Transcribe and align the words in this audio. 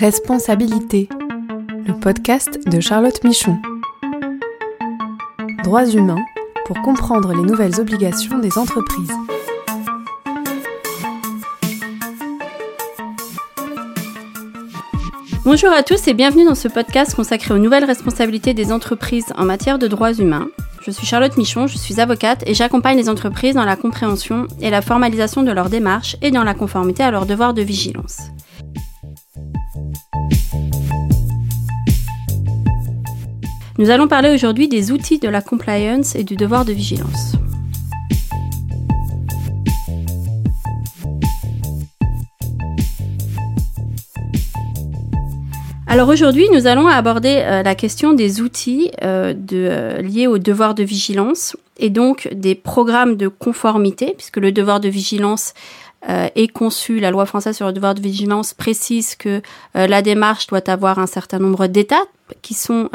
Responsabilité, 0.00 1.08
le 1.84 1.92
podcast 1.98 2.60
de 2.68 2.78
Charlotte 2.78 3.24
Michon. 3.24 3.58
Droits 5.64 5.86
humains 5.86 6.24
pour 6.66 6.80
comprendre 6.82 7.34
les 7.34 7.42
nouvelles 7.42 7.80
obligations 7.80 8.38
des 8.38 8.58
entreprises. 8.58 9.10
Bonjour 15.44 15.70
à 15.72 15.82
tous 15.82 16.06
et 16.06 16.14
bienvenue 16.14 16.44
dans 16.44 16.54
ce 16.54 16.68
podcast 16.68 17.16
consacré 17.16 17.52
aux 17.52 17.58
nouvelles 17.58 17.84
responsabilités 17.84 18.54
des 18.54 18.70
entreprises 18.70 19.32
en 19.36 19.46
matière 19.46 19.80
de 19.80 19.88
droits 19.88 20.12
humains. 20.12 20.46
Je 20.82 20.92
suis 20.92 21.08
Charlotte 21.08 21.36
Michon, 21.36 21.66
je 21.66 21.76
suis 21.76 22.00
avocate 22.00 22.44
et 22.46 22.54
j'accompagne 22.54 22.98
les 22.98 23.08
entreprises 23.08 23.56
dans 23.56 23.64
la 23.64 23.74
compréhension 23.74 24.46
et 24.60 24.70
la 24.70 24.80
formalisation 24.80 25.42
de 25.42 25.50
leurs 25.50 25.70
démarches 25.70 26.16
et 26.22 26.30
dans 26.30 26.44
la 26.44 26.54
conformité 26.54 27.02
à 27.02 27.10
leurs 27.10 27.26
devoirs 27.26 27.52
de 27.52 27.62
vigilance. 27.62 28.18
Nous 33.78 33.90
allons 33.90 34.08
parler 34.08 34.34
aujourd'hui 34.34 34.66
des 34.66 34.90
outils 34.90 35.20
de 35.20 35.28
la 35.28 35.40
compliance 35.40 36.16
et 36.16 36.24
du 36.24 36.34
devoir 36.34 36.64
de 36.64 36.72
vigilance. 36.72 37.34
Alors 45.86 46.08
aujourd'hui, 46.08 46.48
nous 46.52 46.66
allons 46.66 46.88
aborder 46.88 47.40
euh, 47.44 47.62
la 47.62 47.76
question 47.76 48.14
des 48.14 48.40
outils 48.40 48.90
euh, 49.04 49.32
euh, 49.52 50.02
liés 50.02 50.26
au 50.26 50.38
devoir 50.38 50.74
de 50.74 50.82
vigilance 50.82 51.56
et 51.78 51.88
donc 51.88 52.28
des 52.32 52.56
programmes 52.56 53.14
de 53.14 53.28
conformité, 53.28 54.12
puisque 54.16 54.38
le 54.38 54.50
devoir 54.50 54.80
de 54.80 54.88
vigilance 54.88 55.54
est 56.08 56.52
conçu, 56.52 57.00
la 57.00 57.10
loi 57.10 57.26
française 57.26 57.56
sur 57.56 57.66
le 57.66 57.72
devoir 57.72 57.94
de 57.94 58.00
vigilance 58.00 58.54
précise 58.54 59.16
que 59.16 59.42
la 59.74 60.00
démarche 60.00 60.46
doit 60.46 60.70
avoir 60.70 61.00
un 61.00 61.08
certain 61.08 61.40
nombre 61.40 61.66
d'étapes 61.66 62.08
qui 62.40 62.54
sont 62.54 62.88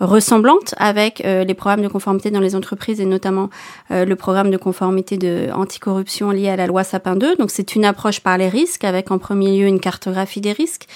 ressemblante 0.00 0.74
avec 0.78 1.24
euh, 1.24 1.44
les 1.44 1.54
programmes 1.54 1.82
de 1.82 1.88
conformité 1.88 2.30
dans 2.30 2.40
les 2.40 2.54
entreprises 2.54 3.00
et 3.00 3.04
notamment 3.04 3.50
euh, 3.90 4.04
le 4.04 4.16
programme 4.16 4.50
de 4.50 4.56
conformité 4.56 5.16
de 5.16 5.48
anticorruption 5.54 6.30
lié 6.30 6.48
à 6.48 6.56
la 6.56 6.66
loi 6.66 6.84
Sapin 6.84 7.16
2. 7.16 7.36
Donc 7.36 7.50
c'est 7.50 7.74
une 7.74 7.84
approche 7.84 8.20
par 8.20 8.38
les 8.38 8.48
risques 8.48 8.84
avec 8.84 9.10
en 9.10 9.18
premier 9.18 9.56
lieu 9.56 9.66
une 9.66 9.80
cartographie 9.80 10.40
des 10.40 10.52
risques, 10.52 10.86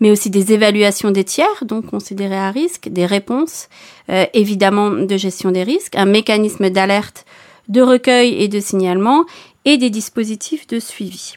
mais 0.00 0.10
aussi 0.10 0.30
des 0.30 0.52
évaluations 0.52 1.10
des 1.10 1.24
tiers, 1.24 1.64
donc 1.64 1.86
considérés 1.86 2.38
à 2.38 2.50
risque, 2.50 2.88
des 2.88 3.06
réponses, 3.06 3.68
euh, 4.10 4.24
évidemment 4.34 4.90
de 4.90 5.16
gestion 5.16 5.50
des 5.50 5.62
risques, 5.62 5.96
un 5.96 6.06
mécanisme 6.06 6.70
d'alerte, 6.70 7.24
de 7.68 7.82
recueil 7.82 8.42
et 8.42 8.48
de 8.48 8.60
signalement 8.60 9.24
et 9.64 9.78
des 9.78 9.90
dispositifs 9.90 10.66
de 10.68 10.78
suivi. 10.78 11.34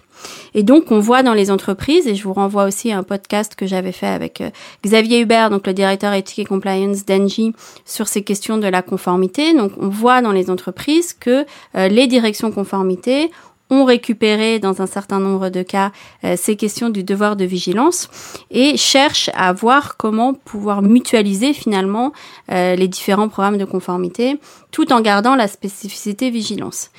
Et 0.53 0.63
donc, 0.63 0.91
on 0.91 0.99
voit 0.99 1.23
dans 1.23 1.33
les 1.33 1.51
entreprises, 1.51 2.07
et 2.07 2.15
je 2.15 2.23
vous 2.23 2.33
renvoie 2.33 2.65
aussi 2.65 2.91
à 2.91 2.97
un 2.97 3.03
podcast 3.03 3.55
que 3.55 3.67
j'avais 3.67 3.91
fait 3.91 4.07
avec 4.07 4.41
euh, 4.41 4.49
Xavier 4.83 5.21
Hubert, 5.21 5.49
donc 5.49 5.65
le 5.65 5.73
directeur 5.73 6.13
éthique 6.13 6.39
et 6.39 6.45
compliance 6.45 7.05
d'Engie, 7.05 7.53
sur 7.85 8.07
ces 8.07 8.23
questions 8.23 8.57
de 8.57 8.67
la 8.67 8.81
conformité. 8.81 9.53
Donc, 9.53 9.71
on 9.79 9.89
voit 9.89 10.21
dans 10.21 10.31
les 10.31 10.49
entreprises 10.49 11.13
que 11.13 11.45
euh, 11.75 11.87
les 11.87 12.07
directions 12.07 12.49
conformité 12.51 13.31
ont 13.69 13.85
récupéré 13.85 14.59
dans 14.59 14.81
un 14.81 14.87
certain 14.87 15.19
nombre 15.19 15.49
de 15.49 15.63
cas 15.63 15.91
euh, 16.23 16.35
ces 16.37 16.55
questions 16.55 16.89
du 16.89 17.03
devoir 17.03 17.35
de 17.35 17.45
vigilance 17.45 18.09
et 18.51 18.77
cherchent 18.77 19.29
à 19.33 19.53
voir 19.53 19.97
comment 19.97 20.33
pouvoir 20.33 20.81
mutualiser 20.81 21.53
finalement 21.53 22.11
les 22.49 22.87
différents 22.87 23.29
programmes 23.29 23.57
de 23.57 23.65
conformité 23.65 24.39
tout 24.71 24.91
en 24.91 25.01
gardant 25.01 25.35
la 25.35 25.47
spécificité 25.47 26.29
vigilance. 26.29 26.89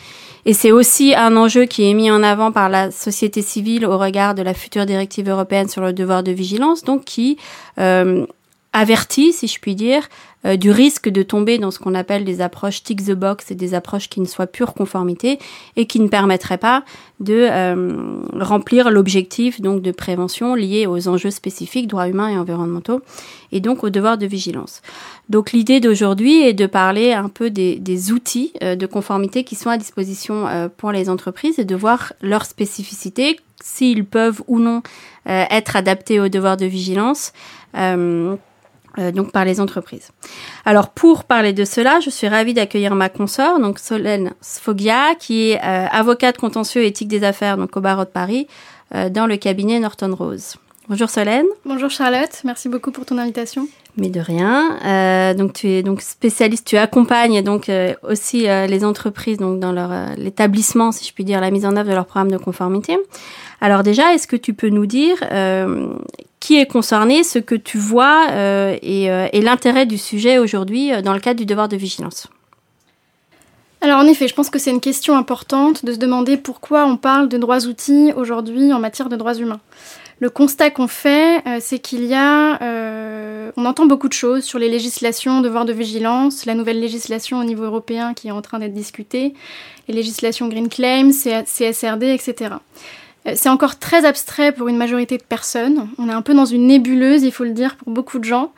Et 0.47 0.55
c'est 0.55 0.73
aussi 0.73 1.15
un 1.15 1.37
enjeu 1.37 1.65
qui 1.65 1.89
est 1.89 1.95
mis 1.95 2.11
en 2.11 2.23
avant 2.23 2.53
par 2.53 2.69
la 2.69 2.91
société 2.91 3.43
civile 3.43 3.85
au 3.87 3.99
regard 3.99 4.35
de 4.35 4.43
la 4.43 4.55
future 4.55 4.87
directive 4.87 5.29
européenne 5.29 5.69
sur 5.69 5.83
le 5.83 5.93
devoir 5.93 6.23
de 6.23 6.33
vigilance, 6.33 6.83
donc 6.83 7.05
qui 7.05 7.37
euh, 7.79 8.27
avertit, 8.73 9.33
si 9.33 9.49
je 9.49 9.59
puis 9.59 9.75
dire, 9.75 10.09
euh, 10.47 10.57
du 10.57 10.71
risque 10.71 11.09
de 11.09 11.23
tomber 11.23 11.59
dans 11.59 11.71
ce 11.71 11.79
qu'on 11.79 11.95
appelle 11.95 12.25
des 12.25 12.41
approches 12.41 12.83
tick 12.83 13.05
the 13.05 13.13
box 13.13 13.51
et 13.51 13.55
des 13.55 13.75
approches 13.75 14.09
qui 14.09 14.21
ne 14.21 14.27
soient 14.27 14.47
pure 14.47 14.73
conformité 14.73 15.39
et 15.77 15.87
qui 15.87 16.01
ne 16.01 16.09
permettraient 16.09 16.57
pas 16.57 16.85
de 17.19 17.47
euh, 17.51 18.23
remplir 18.39 18.91
l'objectif 18.91 19.61
donc 19.61 19.83
de 19.83 19.91
prévention 19.91 20.55
lié 20.55 20.87
aux 20.87 21.09
enjeux 21.09 21.31
spécifiques 21.31 21.89
droits 21.89 22.09
humains 22.09 22.29
et 22.29 22.39
environnementaux 22.39 23.03
et 23.53 23.61
donc 23.61 23.85
au 23.85 23.91
devoir 23.91 24.17
de 24.17 24.27
vigilance. 24.27 24.81
Donc 25.29 25.53
l'idée 25.53 25.81
d'aujourd'hui 25.81 26.41
est 26.41 26.55
de 26.55 26.67
parler 26.67 27.13
un 27.13 27.29
peu 27.29 27.51
des, 27.51 27.77
des 27.77 28.13
outils 28.13 28.53
euh, 28.63 28.77
de 28.77 28.87
conformité 28.87 29.45
qui 29.45 29.57
sont 29.57 29.69
à 29.69 29.77
disposition 29.77 30.71
pour 30.77 30.93
les 30.93 31.11
entreprises 31.11 31.59
et 31.59 31.65
de 31.65 31.75
voir 31.75 32.13
leurs 32.23 32.47
spécificités, 32.47 33.39
s'ils 33.63 34.05
peuvent 34.05 34.43
ou 34.47 34.59
non 34.59 34.83
être 35.27 35.77
adaptés 35.77 36.19
au 36.19 36.29
devoir 36.29 36.57
de 36.57 36.67
vigilance. 36.67 37.33
Euh, 39.01 39.13
donc 39.13 39.33
par 39.33 39.45
les 39.45 39.61
entreprises. 39.61 40.11
Alors 40.65 40.91
pour 40.91 41.25
parler 41.25 41.53
de 41.53 41.65
cela, 41.65 42.01
je 42.01 42.11
suis 42.11 42.29
ravie 42.29 42.55
d'accueillir 42.55 42.95
ma 42.95 43.09
consort, 43.09 43.59
donc 43.59 43.79
Solène 43.79 44.33
Sfogia, 44.41 45.15
qui 45.19 45.51
est 45.51 45.61
euh, 45.65 45.87
avocate 45.91 46.37
contentieux 46.37 46.85
éthique 46.85 47.09
des 47.09 47.25
affaires 47.25 47.57
donc 47.57 47.77
au 47.77 47.81
barreau 47.81 48.05
de 48.05 48.11
Paris, 48.11 48.47
euh, 48.95 49.09
dans 49.09 49.27
le 49.27 49.37
cabinet 49.37 49.79
Norton 49.79 50.15
Rose. 50.15 50.57
Bonjour 50.89 51.09
Solène. 51.09 51.47
Bonjour 51.65 51.89
Charlotte, 51.89 52.41
merci 52.45 52.69
beaucoup 52.69 52.91
pour 52.91 53.07
ton 53.07 53.17
invitation. 53.17 53.69
Mais 53.97 54.09
de 54.09 54.21
rien. 54.21 55.35
donc 55.35 55.53
tu 55.55 55.69
es 55.69 55.83
donc 55.83 56.01
spécialiste, 56.01 56.67
tu 56.67 56.77
accompagnes 56.77 57.43
donc 57.43 57.71
aussi 58.03 58.43
les 58.43 58.85
entreprises 58.85 59.39
donc 59.39 59.61
dans 59.61 59.73
leur 59.73 59.91
l'établissement, 60.17 60.93
si 60.93 61.07
je 61.07 61.13
puis 61.13 61.25
dire, 61.25 61.41
la 61.41 61.51
mise 61.51 61.67
en 61.67 61.77
œuvre 61.77 61.89
de 61.89 61.95
leur 61.95 62.07
programme 62.07 62.31
de 62.31 62.39
conformité. 62.39 62.97
Alors 63.61 63.83
déjà, 63.83 64.15
est-ce 64.15 64.27
que 64.27 64.37
tu 64.37 64.55
peux 64.55 64.69
nous 64.69 64.87
dire 64.87 65.17
qui 66.41 66.59
est 66.59 66.67
concerné, 66.67 67.23
ce 67.23 67.39
que 67.39 67.55
tu 67.55 67.79
vois 67.79 68.29
euh, 68.31 68.77
euh, 68.83 69.29
et, 69.33 69.41
l'intérêt 69.43 69.87
du 69.87 69.99
sujet 69.99 70.39
aujourd'hui 70.39 70.93
euh, 70.93 71.03
dans 71.03 71.13
le 71.13 71.21
cadre 71.21 71.39
du 71.39 71.47
devoir 71.47 71.69
de 71.69 71.77
vigilance. 71.77 72.29
Alors 73.83 73.99
en 74.01 74.07
effet, 74.07 74.27
je 74.27 74.35
pense 74.35 74.51
que 74.51 74.59
c'est 74.59 74.71
une 74.71 74.81
question 74.81 75.17
importante 75.17 75.85
de 75.85 75.93
se 75.93 75.99
demander 75.99 76.37
pourquoi 76.37 76.87
on 76.87 76.97
parle 76.97 77.29
de 77.29 77.39
droits 77.39 77.67
outils 77.67 78.13
aujourd'hui 78.17 78.73
en 78.73 78.79
matière 78.79 79.09
de 79.09 79.17
droits 79.17 79.35
humains. 79.35 79.61
Le 80.19 80.29
constat 80.29 80.71
qu'on 80.71 80.89
fait, 80.89 81.43
c'est 81.61 81.79
qu'il 81.79 82.05
y 82.05 82.13
a, 82.13 82.59
on 83.57 83.65
entend 83.65 83.87
beaucoup 83.87 84.09
de 84.09 84.13
choses 84.13 84.45
sur 84.45 84.59
les 84.59 84.69
législations, 84.69 85.41
devoir 85.41 85.65
de 85.65 85.73
vigilance, 85.73 86.45
la 86.45 86.53
nouvelle 86.53 86.79
législation 86.79 87.39
au 87.39 87.45
niveau 87.45 87.65
européen 87.65 88.13
qui 88.13 88.29
est 88.29 88.33
en 88.33 88.43
train 88.43 88.59
d'être 88.59 88.75
discutée, 88.75 89.33
les 89.89 89.95
législations 89.95 90.49
Green 90.49 90.69
Claims, 90.69 91.13
CSRD, 91.47 92.03
etc. 92.03 92.57
Euh, 93.27 93.33
c'est 93.37 93.49
encore 93.49 93.79
très 93.79 94.05
abstrait 94.05 94.53
pour 94.53 94.69
une 94.69 94.77
majorité 94.77 95.19
de 95.19 95.23
personnes. 95.23 95.89
On 95.99 96.09
est 96.09 96.13
un 96.13 96.23
peu 96.23 96.35
dans 96.35 96.45
une 96.45 96.67
nébuleuse, 96.67 97.23
il 97.23 97.33
faut 97.33 97.45
le 97.45 97.53
dire, 97.53 97.77
pour 97.77 97.93
beaucoup 97.93 98.19
de 98.19 98.25
gens. 98.25 98.53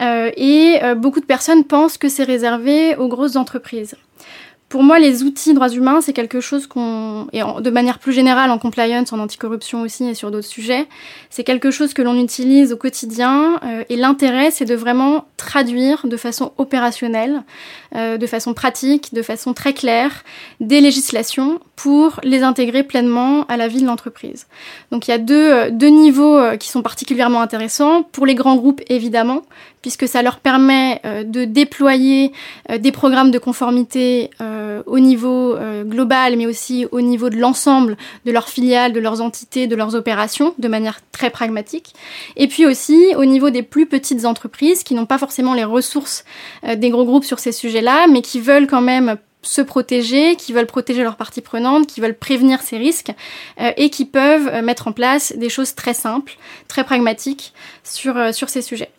Euh, 0.00 0.30
et 0.36 0.78
euh, 0.82 0.94
beaucoup 0.94 1.20
de 1.20 1.26
personnes 1.26 1.64
pensent 1.64 1.98
que 1.98 2.08
c'est 2.08 2.24
réservé 2.24 2.96
aux 2.96 3.08
grosses 3.08 3.36
entreprises. 3.36 3.96
Pour 4.68 4.82
moi, 4.82 4.98
les 4.98 5.22
outils 5.22 5.54
droits 5.54 5.68
humains, 5.68 6.00
c'est 6.00 6.12
quelque 6.12 6.40
chose 6.40 6.66
qu'on, 6.66 7.28
et 7.32 7.40
de 7.40 7.70
manière 7.70 8.00
plus 8.00 8.12
générale 8.12 8.50
en 8.50 8.58
compliance, 8.58 9.12
en 9.12 9.20
anticorruption 9.20 9.82
aussi 9.82 10.08
et 10.08 10.14
sur 10.14 10.32
d'autres 10.32 10.48
sujets, 10.48 10.88
c'est 11.30 11.44
quelque 11.44 11.70
chose 11.70 11.94
que 11.94 12.02
l'on 12.02 12.20
utilise 12.20 12.72
au 12.72 12.76
quotidien. 12.76 13.60
Et 13.88 13.94
l'intérêt, 13.94 14.50
c'est 14.50 14.64
de 14.64 14.74
vraiment 14.74 15.26
traduire 15.36 16.08
de 16.08 16.16
façon 16.16 16.52
opérationnelle, 16.58 17.44
euh, 17.96 18.18
de 18.18 18.26
façon 18.26 18.54
pratique, 18.54 19.14
de 19.14 19.22
façon 19.22 19.54
très 19.54 19.72
claire, 19.72 20.24
des 20.60 20.80
législations 20.80 21.60
pour 21.76 22.20
les 22.22 22.42
intégrer 22.42 22.82
pleinement 22.82 23.44
à 23.46 23.56
la 23.56 23.68
vie 23.68 23.80
de 23.80 23.86
l'entreprise. 23.86 24.46
Donc 24.90 25.08
il 25.08 25.10
y 25.10 25.14
a 25.14 25.18
deux, 25.18 25.52
euh, 25.52 25.70
deux 25.70 25.88
niveaux 25.88 26.38
qui 26.58 26.68
sont 26.68 26.82
particulièrement 26.82 27.40
intéressants. 27.40 28.02
Pour 28.02 28.26
les 28.26 28.34
grands 28.34 28.56
groupes, 28.56 28.82
évidemment, 28.88 29.42
puisque 29.86 30.08
ça 30.08 30.20
leur 30.20 30.40
permet 30.40 31.00
euh, 31.04 31.22
de 31.22 31.44
déployer 31.44 32.32
euh, 32.72 32.76
des 32.76 32.90
programmes 32.90 33.30
de 33.30 33.38
conformité 33.38 34.30
euh, 34.40 34.82
au 34.86 34.98
niveau 34.98 35.56
global, 35.84 36.36
mais 36.36 36.46
aussi 36.46 36.86
au 36.90 37.00
niveau 37.00 37.30
de 37.30 37.36
l'ensemble 37.36 37.96
de 38.24 38.32
leurs 38.32 38.48
filiales, 38.48 38.92
de 38.92 38.98
leurs 38.98 39.20
entités, 39.20 39.68
de 39.68 39.76
leurs 39.76 39.94
opérations, 39.94 40.54
de 40.58 40.66
manière 40.66 40.98
très 41.12 41.30
pragmatique. 41.30 41.94
Et 42.36 42.48
puis 42.48 42.66
aussi 42.66 43.14
au 43.16 43.24
niveau 43.24 43.50
des 43.50 43.62
plus 43.62 43.86
petites 43.86 44.24
entreprises 44.24 44.82
qui 44.82 44.94
n'ont 44.94 45.06
pas 45.06 45.18
forcément 45.18 45.54
les 45.54 45.64
ressources 45.64 46.24
des 46.76 46.90
gros 46.90 47.04
groupes 47.04 47.24
sur 47.24 47.38
ces 47.38 47.52
sujets-là, 47.52 47.85
mais 48.10 48.22
qui 48.22 48.40
veulent 48.40 48.66
quand 48.66 48.80
même 48.80 49.16
se 49.42 49.62
protéger, 49.62 50.36
qui 50.36 50.52
veulent 50.52 50.66
protéger 50.66 51.02
leurs 51.02 51.16
parties 51.16 51.40
prenantes, 51.40 51.86
qui 51.86 52.00
veulent 52.00 52.18
prévenir 52.18 52.62
ces 52.62 52.78
risques 52.78 53.12
et 53.76 53.90
qui 53.90 54.04
peuvent 54.04 54.64
mettre 54.64 54.88
en 54.88 54.92
place 54.92 55.34
des 55.36 55.48
choses 55.48 55.76
très 55.76 55.94
simples, 55.94 56.36
très 56.66 56.82
pragmatiques 56.82 57.52
sur, 57.84 58.34
sur 58.34 58.48
ces 58.48 58.60
sujets. 58.60 58.90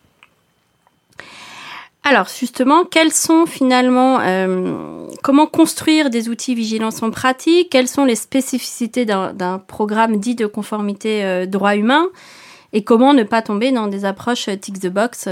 Alors 2.09 2.27
justement, 2.29 2.85
quels 2.85 3.11
sont 3.11 3.45
finalement, 3.45 4.21
euh, 4.21 5.07
comment 5.23 5.45
construire 5.45 6.09
des 6.09 6.29
outils 6.29 6.55
vigilance 6.55 7.03
en 7.03 7.11
pratique? 7.11 7.69
Quelles 7.69 7.89
sont 7.89 8.05
les 8.05 8.15
spécificités 8.15 9.03
d'un 9.03 9.61
programme 9.67 10.15
dit 10.15 10.33
de 10.33 10.45
conformité 10.45 11.25
euh, 11.25 11.45
droit 11.45 11.75
humain? 11.75 12.07
Et 12.71 12.85
comment 12.85 13.13
ne 13.13 13.23
pas 13.23 13.41
tomber 13.41 13.73
dans 13.73 13.87
des 13.87 14.05
approches 14.05 14.47
euh, 14.47 14.55
tick 14.55 14.79
the 14.79 14.87
box 14.87 15.27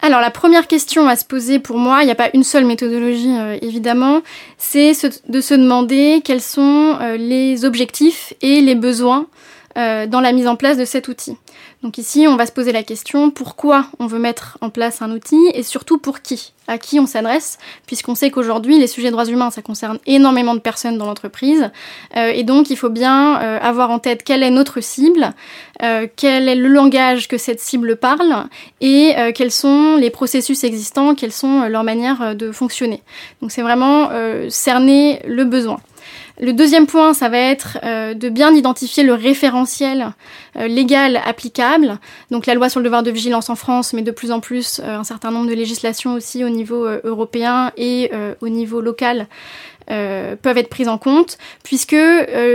alors 0.00 0.20
la 0.20 0.30
première 0.30 0.66
question 0.66 1.08
à 1.08 1.16
se 1.16 1.24
poser 1.24 1.58
pour 1.58 1.78
moi, 1.78 2.02
il 2.02 2.06
n'y 2.06 2.12
a 2.12 2.16
pas 2.16 2.30
une 2.32 2.44
seule 2.44 2.64
méthodologie 2.64 3.34
évidemment, 3.62 4.22
c'est 4.56 4.92
de 5.28 5.40
se 5.40 5.54
demander 5.54 6.22
quels 6.24 6.40
sont 6.40 6.98
les 7.18 7.64
objectifs 7.64 8.32
et 8.40 8.60
les 8.60 8.74
besoins 8.76 9.26
dans 9.74 10.20
la 10.20 10.32
mise 10.32 10.46
en 10.46 10.56
place 10.56 10.76
de 10.76 10.84
cet 10.84 11.08
outil. 11.08 11.36
Donc 11.84 11.96
ici, 11.96 12.26
on 12.28 12.34
va 12.34 12.44
se 12.44 12.50
poser 12.50 12.72
la 12.72 12.82
question 12.82 13.30
pourquoi 13.30 13.86
on 14.00 14.08
veut 14.08 14.18
mettre 14.18 14.58
en 14.60 14.68
place 14.68 15.00
un 15.00 15.12
outil 15.12 15.38
et 15.54 15.62
surtout 15.62 15.96
pour 15.96 16.22
qui 16.22 16.52
À 16.66 16.76
qui 16.76 16.98
on 16.98 17.06
s'adresse 17.06 17.58
Puisqu'on 17.86 18.16
sait 18.16 18.32
qu'aujourd'hui, 18.32 18.80
les 18.80 18.88
sujets 18.88 19.12
droits 19.12 19.26
humains, 19.26 19.50
ça 19.52 19.62
concerne 19.62 20.00
énormément 20.04 20.56
de 20.56 20.60
personnes 20.60 20.98
dans 20.98 21.06
l'entreprise. 21.06 21.70
et 22.16 22.42
donc, 22.42 22.70
il 22.70 22.76
faut 22.76 22.88
bien 22.88 23.34
avoir 23.34 23.90
en 23.90 24.00
tête 24.00 24.24
quelle 24.24 24.42
est 24.42 24.50
notre 24.50 24.80
cible, 24.80 25.32
quel 26.16 26.48
est 26.48 26.56
le 26.56 26.68
langage 26.68 27.28
que 27.28 27.38
cette 27.38 27.60
cible 27.60 27.94
parle 27.94 28.48
et 28.80 29.14
quels 29.36 29.52
sont 29.52 29.96
les 29.96 30.10
processus 30.10 30.64
existants, 30.64 31.14
quelles 31.14 31.32
sont 31.32 31.68
leurs 31.68 31.84
manières 31.84 32.34
de 32.34 32.50
fonctionner. 32.50 33.02
Donc 33.40 33.52
c'est 33.52 33.62
vraiment 33.62 34.10
cerner 34.48 35.20
le 35.26 35.44
besoin. 35.44 35.78
Le 36.40 36.52
deuxième 36.52 36.86
point, 36.86 37.14
ça 37.14 37.28
va 37.28 37.38
être 37.38 37.78
euh, 37.82 38.14
de 38.14 38.28
bien 38.28 38.54
identifier 38.54 39.02
le 39.02 39.14
référentiel 39.14 40.12
euh, 40.56 40.68
légal 40.68 41.20
applicable. 41.24 41.98
Donc 42.30 42.46
la 42.46 42.54
loi 42.54 42.68
sur 42.68 42.78
le 42.78 42.84
devoir 42.84 43.02
de 43.02 43.10
vigilance 43.10 43.50
en 43.50 43.56
France, 43.56 43.92
mais 43.92 44.02
de 44.02 44.12
plus 44.12 44.30
en 44.30 44.38
plus 44.38 44.80
euh, 44.80 44.98
un 44.98 45.04
certain 45.04 45.32
nombre 45.32 45.48
de 45.48 45.54
législations 45.54 46.14
aussi 46.14 46.44
au 46.44 46.48
niveau 46.48 46.86
européen 47.04 47.72
et 47.76 48.10
au 48.40 48.48
niveau 48.48 48.80
local 48.80 49.26
peuvent 49.86 50.58
être 50.58 50.68
prises 50.68 50.88
en 50.88 50.98
compte, 50.98 51.38
puisque 51.62 51.96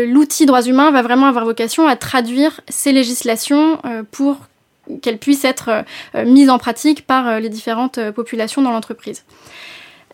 l'outil 0.08 0.46
droits 0.46 0.62
humains 0.62 0.92
va 0.92 1.02
vraiment 1.02 1.26
avoir 1.26 1.46
vocation 1.46 1.88
à 1.88 1.96
traduire 1.96 2.62
ces 2.70 2.92
législations 2.92 3.80
pour 4.12 4.38
qu'elles 5.02 5.18
puissent 5.18 5.46
être 5.46 5.84
mises 6.26 6.50
en 6.50 6.60
pratique 6.60 7.08
par 7.08 7.40
les 7.40 7.50
différentes 7.50 8.00
populations 8.12 8.62
dans 8.62 8.72
l'entreprise. 8.72 9.24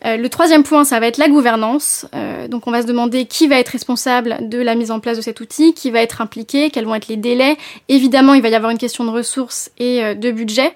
Euh, 0.06 0.18
le 0.18 0.30
troisième 0.30 0.64
point, 0.64 0.84
ça 0.84 1.00
va 1.00 1.08
être 1.08 1.18
la 1.18 1.28
gouvernance. 1.28 2.06
Euh, 2.16 2.48
donc 2.48 2.68
on 2.68 2.72
va 2.72 2.82
se 2.82 2.88
demander 2.88 3.26
qui 3.26 3.48
va 3.48 3.60
être 3.60 3.70
responsable 3.70 4.38
de 4.42 4.58
la 4.58 4.76
mise 4.76 4.92
en 4.92 5.00
place 5.00 5.18
de 5.18 5.22
cet 5.22 5.42
outil, 5.42 5.74
qui 5.74 5.92
va 5.92 6.02
être 6.02 6.22
impliqué, 6.22 6.70
quels 6.70 6.86
vont 6.86 6.96
être 6.96 7.08
les 7.08 7.18
délais. 7.18 7.58
Évidemment, 7.90 8.34
il 8.34 8.42
va 8.42 8.50
y 8.50 8.56
avoir 8.56 8.72
une 8.72 8.78
question 8.78 9.04
de 9.04 9.10
ressources 9.10 9.72
et 9.78 10.04
euh, 10.04 10.16
de 10.16 10.32
budget 10.32 10.74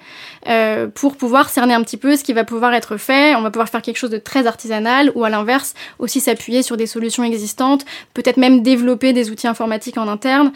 pour 0.95 1.15
pouvoir 1.15 1.49
cerner 1.49 1.73
un 1.73 1.81
petit 1.83 1.97
peu 1.97 2.15
ce 2.15 2.23
qui 2.23 2.33
va 2.33 2.43
pouvoir 2.43 2.73
être 2.73 2.97
fait. 2.97 3.35
On 3.35 3.41
va 3.41 3.51
pouvoir 3.51 3.69
faire 3.69 3.81
quelque 3.81 3.97
chose 3.97 4.09
de 4.09 4.17
très 4.17 4.47
artisanal 4.47 5.11
ou 5.15 5.23
à 5.23 5.29
l'inverse 5.29 5.73
aussi 5.99 6.19
s'appuyer 6.19 6.63
sur 6.63 6.77
des 6.77 6.87
solutions 6.87 7.23
existantes, 7.23 7.85
peut-être 8.13 8.37
même 8.37 8.61
développer 8.61 9.13
des 9.13 9.29
outils 9.29 9.47
informatiques 9.47 9.97
en 9.97 10.07
interne. 10.07 10.51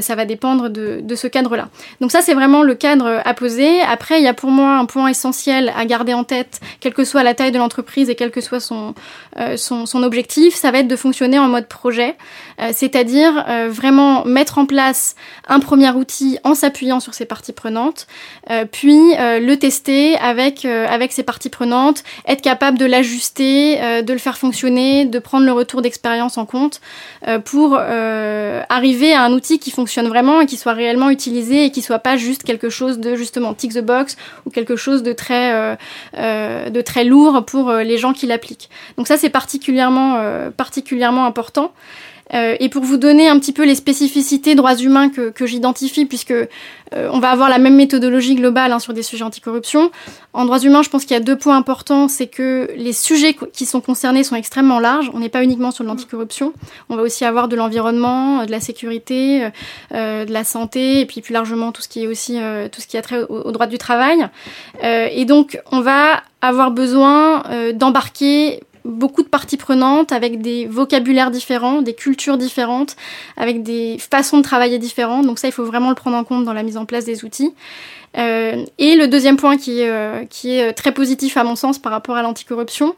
ça 0.00 0.14
va 0.14 0.24
dépendre 0.24 0.70
de, 0.70 1.00
de 1.02 1.14
ce 1.14 1.26
cadre-là. 1.26 1.68
Donc 2.00 2.12
ça, 2.12 2.20
c'est 2.20 2.34
vraiment 2.34 2.62
le 2.62 2.74
cadre 2.74 3.20
à 3.24 3.34
poser. 3.34 3.80
Après, 3.82 4.20
il 4.20 4.24
y 4.24 4.28
a 4.28 4.34
pour 4.34 4.50
moi 4.50 4.76
un 4.76 4.86
point 4.86 5.08
essentiel 5.08 5.72
à 5.76 5.84
garder 5.84 6.14
en 6.14 6.24
tête, 6.24 6.60
quelle 6.80 6.94
que 6.94 7.04
soit 7.04 7.22
la 7.22 7.34
taille 7.34 7.52
de 7.52 7.58
l'entreprise 7.58 8.10
et 8.10 8.14
quel 8.14 8.30
que 8.30 8.40
soit 8.40 8.60
son, 8.60 8.94
euh, 9.38 9.56
son, 9.56 9.86
son, 9.86 10.02
objectif, 10.02 10.54
ça 10.54 10.70
va 10.70 10.78
être 10.78 10.88
de 10.88 10.96
fonctionner 10.96 11.38
en 11.38 11.48
mode 11.48 11.66
projet, 11.66 12.16
euh, 12.60 12.70
c'est-à-dire 12.74 13.44
euh, 13.48 13.68
vraiment 13.70 14.24
mettre 14.24 14.58
en 14.58 14.66
place 14.66 15.14
un 15.48 15.60
premier 15.60 15.90
outil 15.90 16.38
en 16.44 16.54
s'appuyant 16.54 17.00
sur 17.00 17.14
ses 17.14 17.24
parties 17.24 17.52
prenantes, 17.52 18.06
puis 18.70 19.14
le 19.40 19.54
tester 19.56 20.16
avec, 20.16 20.64
avec 20.64 21.12
ses 21.12 21.22
parties 21.22 21.50
prenantes, 21.50 22.02
être 22.26 22.42
capable 22.42 22.78
de 22.78 22.86
l'ajuster, 22.86 24.02
de 24.02 24.12
le 24.12 24.18
faire 24.18 24.38
fonctionner, 24.38 25.04
de 25.04 25.18
prendre 25.18 25.46
le 25.46 25.52
retour 25.52 25.82
d'expérience 25.82 26.38
en 26.38 26.46
compte 26.46 26.80
pour 27.44 27.76
arriver 27.76 29.12
à 29.14 29.22
un 29.22 29.32
outil 29.32 29.58
qui 29.58 29.70
fonctionne 29.70 30.08
vraiment 30.08 30.40
et 30.40 30.46
qui 30.46 30.56
soit 30.56 30.72
réellement 30.72 31.10
utilisé 31.10 31.64
et 31.64 31.70
qui 31.70 31.82
soit 31.82 31.98
pas 31.98 32.16
juste 32.16 32.42
quelque 32.42 32.68
chose 32.68 32.98
de 32.98 33.14
justement 33.14 33.54
tick 33.54 33.74
the 33.74 33.80
box 33.80 34.16
ou 34.46 34.50
quelque 34.50 34.76
chose 34.76 35.02
de 35.02 35.12
très, 35.12 35.76
de 36.16 36.80
très 36.80 37.04
lourd 37.04 37.44
pour 37.44 37.72
les 37.72 37.98
gens 37.98 38.12
qui 38.12 38.26
l'appliquent. 38.26 38.70
Donc 38.96 39.06
ça 39.06 39.16
c'est 39.16 39.30
particulièrement, 39.30 40.16
euh, 40.16 40.50
particulièrement 40.50 41.24
important. 41.24 41.72
Euh, 42.34 42.56
et 42.60 42.68
pour 42.68 42.82
vous 42.82 42.96
donner 42.96 43.28
un 43.28 43.38
petit 43.38 43.52
peu 43.52 43.64
les 43.64 43.74
spécificités 43.74 44.54
droits 44.54 44.76
humains 44.76 45.10
que, 45.10 45.30
que 45.30 45.46
j'identifie, 45.46 46.06
puisque 46.06 46.30
euh, 46.30 46.46
on 47.12 47.18
va 47.18 47.30
avoir 47.30 47.48
la 47.48 47.58
même 47.58 47.76
méthodologie 47.76 48.34
globale 48.34 48.72
hein, 48.72 48.78
sur 48.78 48.94
des 48.94 49.02
sujets 49.02 49.24
anticorruption. 49.24 49.90
En 50.32 50.44
droits 50.44 50.60
humains, 50.60 50.82
je 50.82 50.88
pense 50.88 51.04
qu'il 51.04 51.14
y 51.14 51.20
a 51.20 51.22
deux 51.22 51.36
points 51.36 51.56
importants, 51.56 52.08
c'est 52.08 52.26
que 52.26 52.70
les 52.76 52.92
sujets 52.92 53.36
qui 53.52 53.66
sont 53.66 53.80
concernés 53.80 54.24
sont 54.24 54.36
extrêmement 54.36 54.80
larges. 54.80 55.10
On 55.12 55.18
n'est 55.18 55.28
pas 55.28 55.42
uniquement 55.42 55.70
sur 55.70 55.84
l'anticorruption, 55.84 56.52
on 56.88 56.96
va 56.96 57.02
aussi 57.02 57.24
avoir 57.24 57.48
de 57.48 57.56
l'environnement, 57.56 58.44
de 58.46 58.50
la 58.50 58.60
sécurité, 58.60 59.48
de 59.90 60.32
la 60.32 60.44
santé, 60.44 61.00
et 61.00 61.06
puis 61.06 61.20
plus 61.20 61.32
largement 61.32 61.72
tout 61.72 61.82
ce 61.82 61.88
qui 61.88 62.04
est 62.04 62.06
aussi 62.06 62.38
tout 62.70 62.80
ce 62.80 62.86
qui 62.86 62.96
a 62.96 63.02
trait 63.02 63.22
au, 63.28 63.42
au 63.42 63.52
droit 63.52 63.66
du 63.66 63.78
travail. 63.78 64.26
et 64.82 65.24
donc, 65.24 65.60
on 65.70 65.80
va 65.80 66.22
avoir 66.40 66.70
besoin 66.70 67.42
d'embarquer 67.74 68.60
beaucoup 68.84 69.22
de 69.22 69.28
parties 69.28 69.56
prenantes 69.56 70.12
avec 70.12 70.40
des 70.40 70.66
vocabulaires 70.66 71.30
différents, 71.30 71.82
des 71.82 71.94
cultures 71.94 72.38
différentes, 72.38 72.96
avec 73.36 73.62
des 73.62 73.98
façons 73.98 74.38
de 74.38 74.42
travailler 74.42 74.78
différentes. 74.78 75.26
Donc 75.26 75.38
ça, 75.38 75.48
il 75.48 75.52
faut 75.52 75.64
vraiment 75.64 75.88
le 75.88 75.94
prendre 75.94 76.16
en 76.16 76.24
compte 76.24 76.44
dans 76.44 76.52
la 76.52 76.62
mise 76.62 76.76
en 76.76 76.84
place 76.84 77.04
des 77.04 77.24
outils. 77.24 77.52
Euh, 78.18 78.64
et 78.78 78.96
le 78.96 79.08
deuxième 79.08 79.36
point 79.36 79.56
qui 79.56 79.80
est, 79.80 79.88
euh, 79.88 80.24
est 80.44 80.72
très 80.74 80.92
positif 80.92 81.36
à 81.36 81.44
mon 81.44 81.56
sens 81.56 81.78
par 81.78 81.92
rapport 81.92 82.16
à 82.16 82.22
l'anticorruption, 82.22 82.94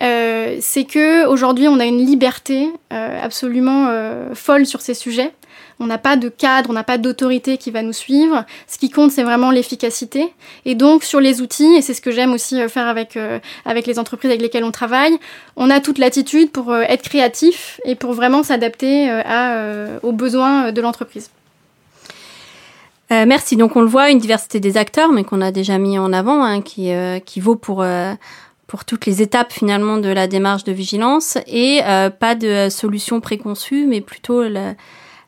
euh, 0.00 0.56
c'est 0.60 0.84
que 0.84 1.26
aujourd'hui 1.26 1.68
on 1.68 1.78
a 1.78 1.84
une 1.84 2.04
liberté 2.04 2.70
euh, 2.92 3.20
absolument 3.22 3.88
euh, 3.88 4.34
folle 4.34 4.66
sur 4.66 4.80
ces 4.80 4.94
sujets. 4.94 5.32
On 5.80 5.86
n'a 5.86 5.98
pas 5.98 6.16
de 6.16 6.28
cadre, 6.28 6.70
on 6.70 6.72
n'a 6.72 6.84
pas 6.84 6.98
d'autorité 6.98 7.56
qui 7.56 7.70
va 7.70 7.82
nous 7.82 7.92
suivre. 7.92 8.44
Ce 8.68 8.78
qui 8.78 8.90
compte, 8.90 9.10
c'est 9.10 9.22
vraiment 9.22 9.50
l'efficacité. 9.50 10.32
Et 10.64 10.74
donc, 10.74 11.02
sur 11.02 11.20
les 11.20 11.40
outils, 11.40 11.74
et 11.74 11.82
c'est 11.82 11.94
ce 11.94 12.00
que 12.00 12.10
j'aime 12.10 12.32
aussi 12.32 12.60
faire 12.68 12.86
avec, 12.86 13.18
avec 13.64 13.86
les 13.86 13.98
entreprises 13.98 14.30
avec 14.30 14.42
lesquelles 14.42 14.64
on 14.64 14.70
travaille, 14.70 15.18
on 15.56 15.70
a 15.70 15.80
toute 15.80 15.98
l'attitude 15.98 16.52
pour 16.52 16.74
être 16.76 17.02
créatif 17.02 17.80
et 17.84 17.94
pour 17.94 18.12
vraiment 18.12 18.42
s'adapter 18.42 19.10
aux 20.02 20.12
besoins 20.12 20.70
de 20.70 20.80
l'entreprise. 20.80 21.30
merci. 23.10 23.56
Donc, 23.56 23.74
on 23.74 23.80
le 23.80 23.88
voit, 23.88 24.10
une 24.10 24.18
diversité 24.18 24.60
des 24.60 24.76
acteurs, 24.76 25.12
mais 25.12 25.24
qu'on 25.24 25.40
a 25.40 25.50
déjà 25.50 25.78
mis 25.78 25.98
en 25.98 26.12
avant, 26.12 26.44
hein, 26.44 26.60
qui, 26.60 26.92
qui 27.24 27.40
vaut 27.40 27.56
pour 27.56 27.82
pour 28.70 28.84
toutes 28.84 29.04
les 29.04 29.20
étapes 29.20 29.52
finalement 29.52 29.98
de 29.98 30.08
la 30.10 30.28
démarche 30.28 30.62
de 30.62 30.70
vigilance 30.70 31.36
et 31.48 31.80
euh, 31.82 32.08
pas 32.08 32.36
de 32.36 32.68
solution 32.70 33.20
préconçue, 33.20 33.84
mais 33.84 34.00
plutôt 34.00 34.44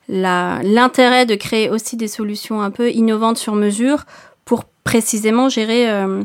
l'intérêt 0.09 1.27
de 1.27 1.35
créer 1.35 1.71
aussi 1.71 1.97
des 1.97 2.09
solutions 2.09 2.61
un 2.61 2.71
peu 2.71 2.91
innovantes 2.91 3.39
sur 3.39 3.55
mesure 3.55 4.05
pour 4.45 4.65
précisément 4.85 5.49
gérer 5.49 5.91
euh, 5.91 6.23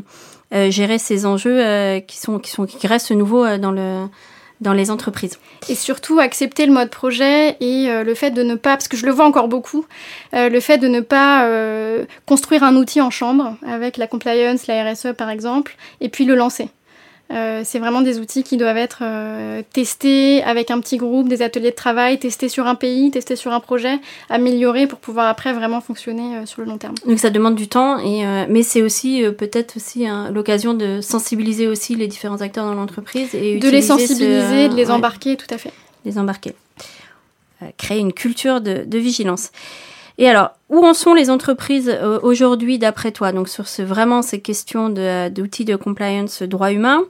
euh, 0.54 0.70
gérer 0.70 0.98
ces 0.98 1.26
enjeux 1.26 1.60
qui 2.06 2.18
sont 2.18 2.38
qui 2.38 2.50
sont 2.50 2.66
qui 2.66 2.86
restent 2.86 3.12
nouveaux 3.12 3.56
dans 3.58 3.72
le 3.72 4.06
dans 4.60 4.72
les 4.72 4.90
entreprises. 4.90 5.38
Et 5.68 5.76
surtout 5.76 6.18
accepter 6.18 6.66
le 6.66 6.72
mode 6.72 6.90
projet 6.90 7.56
et 7.60 7.86
le 8.02 8.14
fait 8.14 8.32
de 8.32 8.42
ne 8.42 8.56
pas, 8.56 8.70
parce 8.70 8.88
que 8.88 8.96
je 8.96 9.06
le 9.06 9.12
vois 9.12 9.24
encore 9.24 9.46
beaucoup, 9.46 9.86
le 10.32 10.58
fait 10.58 10.78
de 10.78 10.88
ne 10.88 10.98
pas 10.98 11.48
construire 12.26 12.64
un 12.64 12.74
outil 12.74 13.00
en 13.00 13.10
chambre 13.10 13.56
avec 13.64 13.96
la 13.96 14.08
compliance, 14.08 14.66
la 14.66 14.90
RSE 14.90 15.14
par 15.16 15.30
exemple, 15.30 15.76
et 16.00 16.08
puis 16.08 16.24
le 16.24 16.34
lancer. 16.34 16.70
Euh, 17.30 17.60
c'est 17.62 17.78
vraiment 17.78 18.00
des 18.00 18.18
outils 18.18 18.42
qui 18.42 18.56
doivent 18.56 18.78
être 18.78 19.00
euh, 19.02 19.62
testés 19.72 20.42
avec 20.42 20.70
un 20.70 20.80
petit 20.80 20.96
groupe, 20.96 21.28
des 21.28 21.42
ateliers 21.42 21.70
de 21.70 21.76
travail, 21.76 22.18
testés 22.18 22.48
sur 22.48 22.66
un 22.66 22.74
pays, 22.74 23.10
testés 23.10 23.36
sur 23.36 23.52
un 23.52 23.60
projet, 23.60 23.98
améliorés 24.30 24.86
pour 24.86 24.98
pouvoir 24.98 25.28
après 25.28 25.52
vraiment 25.52 25.82
fonctionner 25.82 26.36
euh, 26.36 26.46
sur 26.46 26.62
le 26.62 26.68
long 26.68 26.78
terme. 26.78 26.94
Donc 27.06 27.18
ça 27.18 27.28
demande 27.28 27.54
du 27.54 27.68
temps, 27.68 27.98
et, 27.98 28.24
mais 28.48 28.62
c'est 28.62 28.80
aussi 28.80 29.22
peut-être 29.36 29.76
aussi 29.76 30.06
hein, 30.06 30.30
l'occasion 30.32 30.72
de 30.72 31.00
sensibiliser 31.02 31.68
aussi 31.68 31.96
les 31.96 32.06
différents 32.06 32.40
acteurs 32.40 32.64
dans 32.64 32.74
l'entreprise 32.74 33.34
et 33.34 33.58
de 33.58 33.68
les 33.68 33.82
sensibiliser, 33.82 34.68
de 34.68 34.74
les 34.74 34.90
embarquer, 34.90 35.36
tout 35.36 35.52
à 35.52 35.58
fait. 35.58 35.72
Les 36.04 36.18
embarquer, 36.18 36.54
créer 37.76 37.98
une 37.98 38.12
culture 38.12 38.60
de, 38.60 38.84
de 38.86 38.98
vigilance. 38.98 39.50
Et 40.18 40.28
alors, 40.28 40.50
où 40.68 40.84
en 40.84 40.94
sont 40.94 41.14
les 41.14 41.30
entreprises 41.30 41.88
euh, 41.88 42.18
aujourd'hui 42.22 42.78
d'après 42.78 43.12
toi? 43.12 43.30
Donc 43.30 43.48
sur 43.48 43.68
ce, 43.68 43.82
vraiment 43.82 44.20
ces 44.20 44.40
questions 44.40 44.88
d'outils 44.88 45.64
de, 45.64 45.76
compliance 45.76 46.42
droit 46.42 46.72
humain, 46.72 47.04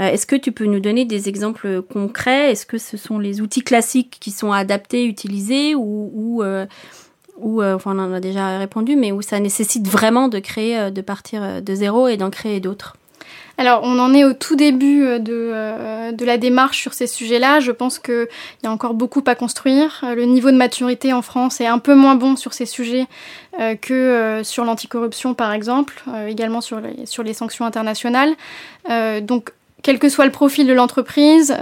euh, 0.00 0.08
est-ce 0.08 0.26
que 0.26 0.34
tu 0.34 0.50
peux 0.50 0.66
nous 0.66 0.80
donner 0.80 1.04
des 1.04 1.28
exemples 1.28 1.82
concrets? 1.82 2.50
Est-ce 2.50 2.66
que 2.66 2.78
ce 2.78 2.96
sont 2.96 3.20
les 3.20 3.40
outils 3.40 3.62
classiques 3.62 4.18
qui 4.20 4.32
sont 4.32 4.50
adaptés, 4.50 5.06
utilisés 5.06 5.76
ou, 5.76 6.10
ou, 6.12 6.42
euh, 6.42 6.66
ou 7.38 7.62
enfin 7.62 7.96
on 7.96 8.00
en 8.00 8.12
a 8.12 8.20
déjà 8.20 8.58
répondu, 8.58 8.96
mais 8.96 9.12
où 9.12 9.22
ça 9.22 9.38
nécessite 9.38 9.86
vraiment 9.86 10.26
de 10.26 10.40
créer, 10.40 10.90
de 10.90 11.00
partir 11.00 11.62
de 11.62 11.74
zéro 11.74 12.08
et 12.08 12.16
d'en 12.16 12.30
créer 12.30 12.58
d'autres? 12.58 12.96
Alors, 13.58 13.80
on 13.82 13.98
en 13.98 14.14
est 14.14 14.24
au 14.24 14.34
tout 14.34 14.54
début 14.54 15.04
euh, 15.04 15.18
de, 15.18 15.32
euh, 15.34 16.12
de 16.12 16.24
la 16.24 16.38
démarche 16.38 16.80
sur 16.80 16.94
ces 16.94 17.08
sujets-là. 17.08 17.58
Je 17.58 17.72
pense 17.72 17.98
qu'il 17.98 18.28
y 18.62 18.66
a 18.68 18.70
encore 18.70 18.94
beaucoup 18.94 19.22
à 19.26 19.34
construire. 19.34 20.00
Euh, 20.04 20.14
le 20.14 20.26
niveau 20.26 20.52
de 20.52 20.56
maturité 20.56 21.12
en 21.12 21.22
France 21.22 21.60
est 21.60 21.66
un 21.66 21.80
peu 21.80 21.96
moins 21.96 22.14
bon 22.14 22.36
sur 22.36 22.54
ces 22.54 22.66
sujets 22.66 23.06
que 23.82 24.40
sur 24.44 24.64
l'anticorruption, 24.64 25.34
par 25.34 25.52
exemple, 25.52 26.04
également 26.28 26.60
sur 26.60 26.80
les 27.24 27.34
sanctions 27.34 27.64
internationales. 27.64 28.36
donc, 29.22 29.50
quel 29.82 29.98
que 29.98 30.08
soit 30.08 30.26
le 30.26 30.30
profil 30.30 30.68
de 30.68 30.72
l'entreprise, 30.72 31.52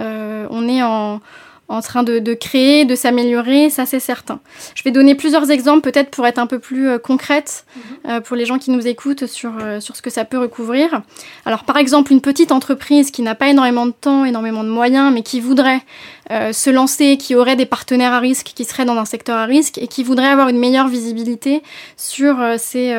on 0.51 0.69
est 0.69 0.83
en 0.83 1.23
en 1.69 1.81
train 1.81 2.03
de, 2.05 2.35
créer, 2.35 2.85
de 2.85 2.95
s'améliorer, 2.95 3.71
ça 3.71 3.87
c'est 3.87 4.01
certain. 4.01 4.39
Je 4.75 4.85
vais 4.85 4.93
donner 4.93 5.15
plusieurs 5.17 5.51
exemples 5.51 5.81
peut-être 5.81 6.11
pour 6.11 6.27
être 6.27 6.39
un 6.39 6.47
peu 6.47 6.61
plus 6.61 6.89
euh, 6.89 6.99
concrète 6.99 7.65
mhm. 7.75 7.83
euh, 8.11 8.21
pour 8.21 8.37
les 8.37 8.47
gens 8.47 8.59
qui 8.59 8.71
nous 8.71 8.87
écoutent 8.87 9.27
sur, 9.27 9.53
euh, 9.61 9.81
sur 9.81 9.97
ce 9.97 10.03
que 10.03 10.11
ça 10.11 10.25
peut 10.25 10.39
recouvrir. 10.39 11.03
Alors 11.45 11.65
par 11.65 11.77
exemple 11.77 12.13
une 12.13 12.21
petite 12.21 12.53
entreprise 12.53 13.11
qui 13.11 13.23
n'a 13.23 13.35
pas 13.35 13.49
énormément 13.49 13.87
de 13.87 13.93
temps, 13.93 14.25
énormément 14.25 14.63
de 14.63 14.69
moyens, 14.69 15.13
mais 15.13 15.23
qui 15.23 15.41
voudrait 15.41 15.81
se 16.29 16.71
lancer, 16.71 17.19
qui 17.19 17.37
aurait 17.37 17.55
des 17.55 17.67
partenaires 17.67 18.13
à 18.13 18.19
risque, 18.19 18.51
qui 18.53 18.65
serait 18.65 18.85
dans 18.85 18.97
un 18.97 19.05
secteur 19.05 19.37
à 19.37 19.45
risque 19.45 19.79
et 19.79 19.87
qui 19.87 20.03
voudrait 20.03 20.27
avoir 20.27 20.49
une 20.49 20.59
meilleure 20.59 20.89
visibilité 20.89 21.63
sur, 21.97 22.39
ses, 22.59 22.97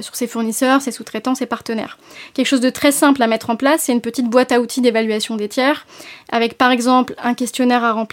sur 0.00 0.14
ses 0.14 0.28
fournisseurs, 0.28 0.80
ses 0.80 0.92
sous-traitants, 0.92 1.34
ses 1.34 1.46
partenaires. 1.46 1.98
Quelque 2.34 2.46
chose 2.46 2.60
de 2.60 2.70
très 2.70 2.92
simple 2.92 3.20
à 3.20 3.26
mettre 3.26 3.50
en 3.50 3.56
place, 3.56 3.82
c'est 3.82 3.92
une 3.92 4.00
petite 4.00 4.26
boîte 4.26 4.52
à 4.52 4.60
outils 4.60 4.80
d'évaluation 4.80 5.34
des 5.34 5.48
tiers, 5.48 5.86
avec 6.30 6.56
par 6.56 6.70
exemple 6.70 7.14
un 7.20 7.34
questionnaire 7.34 7.82
à 7.82 7.90
remplir, 7.90 8.07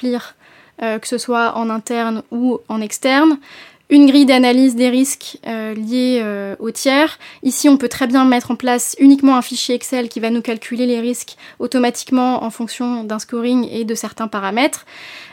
euh, 0.82 1.00
que 1.00 1.08
ce 1.08 1.18
soit 1.18 1.56
en 1.56 1.70
interne 1.70 2.24
ou 2.32 2.60
en 2.68 2.82
externe, 2.82 3.40
une 3.90 4.08
grille 4.08 4.26
d'analyse 4.26 4.76
des 4.76 4.90
risques 4.90 5.38
euh, 5.48 5.74
liés 5.76 6.20
euh, 6.24 6.56
aux 6.60 6.72
tiers. 6.72 7.20
Ici, 7.44 7.70
on 7.70 7.78
peut 7.78 7.90
très 7.90 8.08
bien 8.08 8.26
mettre 8.26 8.52
en 8.52 8.56
place 8.56 8.96
uniquement 9.00 9.38
un 9.38 9.42
fichier 9.42 9.76
Excel 9.76 10.10
qui 10.10 10.20
va 10.20 10.30
nous 10.30 10.42
calculer 10.42 10.86
les 10.86 11.00
risques 11.00 11.36
automatiquement 11.60 12.44
en 12.44 12.50
fonction 12.50 13.04
d'un 13.04 13.20
scoring 13.20 13.68
et 13.72 13.86
de 13.86 13.96
certains 13.96 14.28
paramètres. 14.28 14.86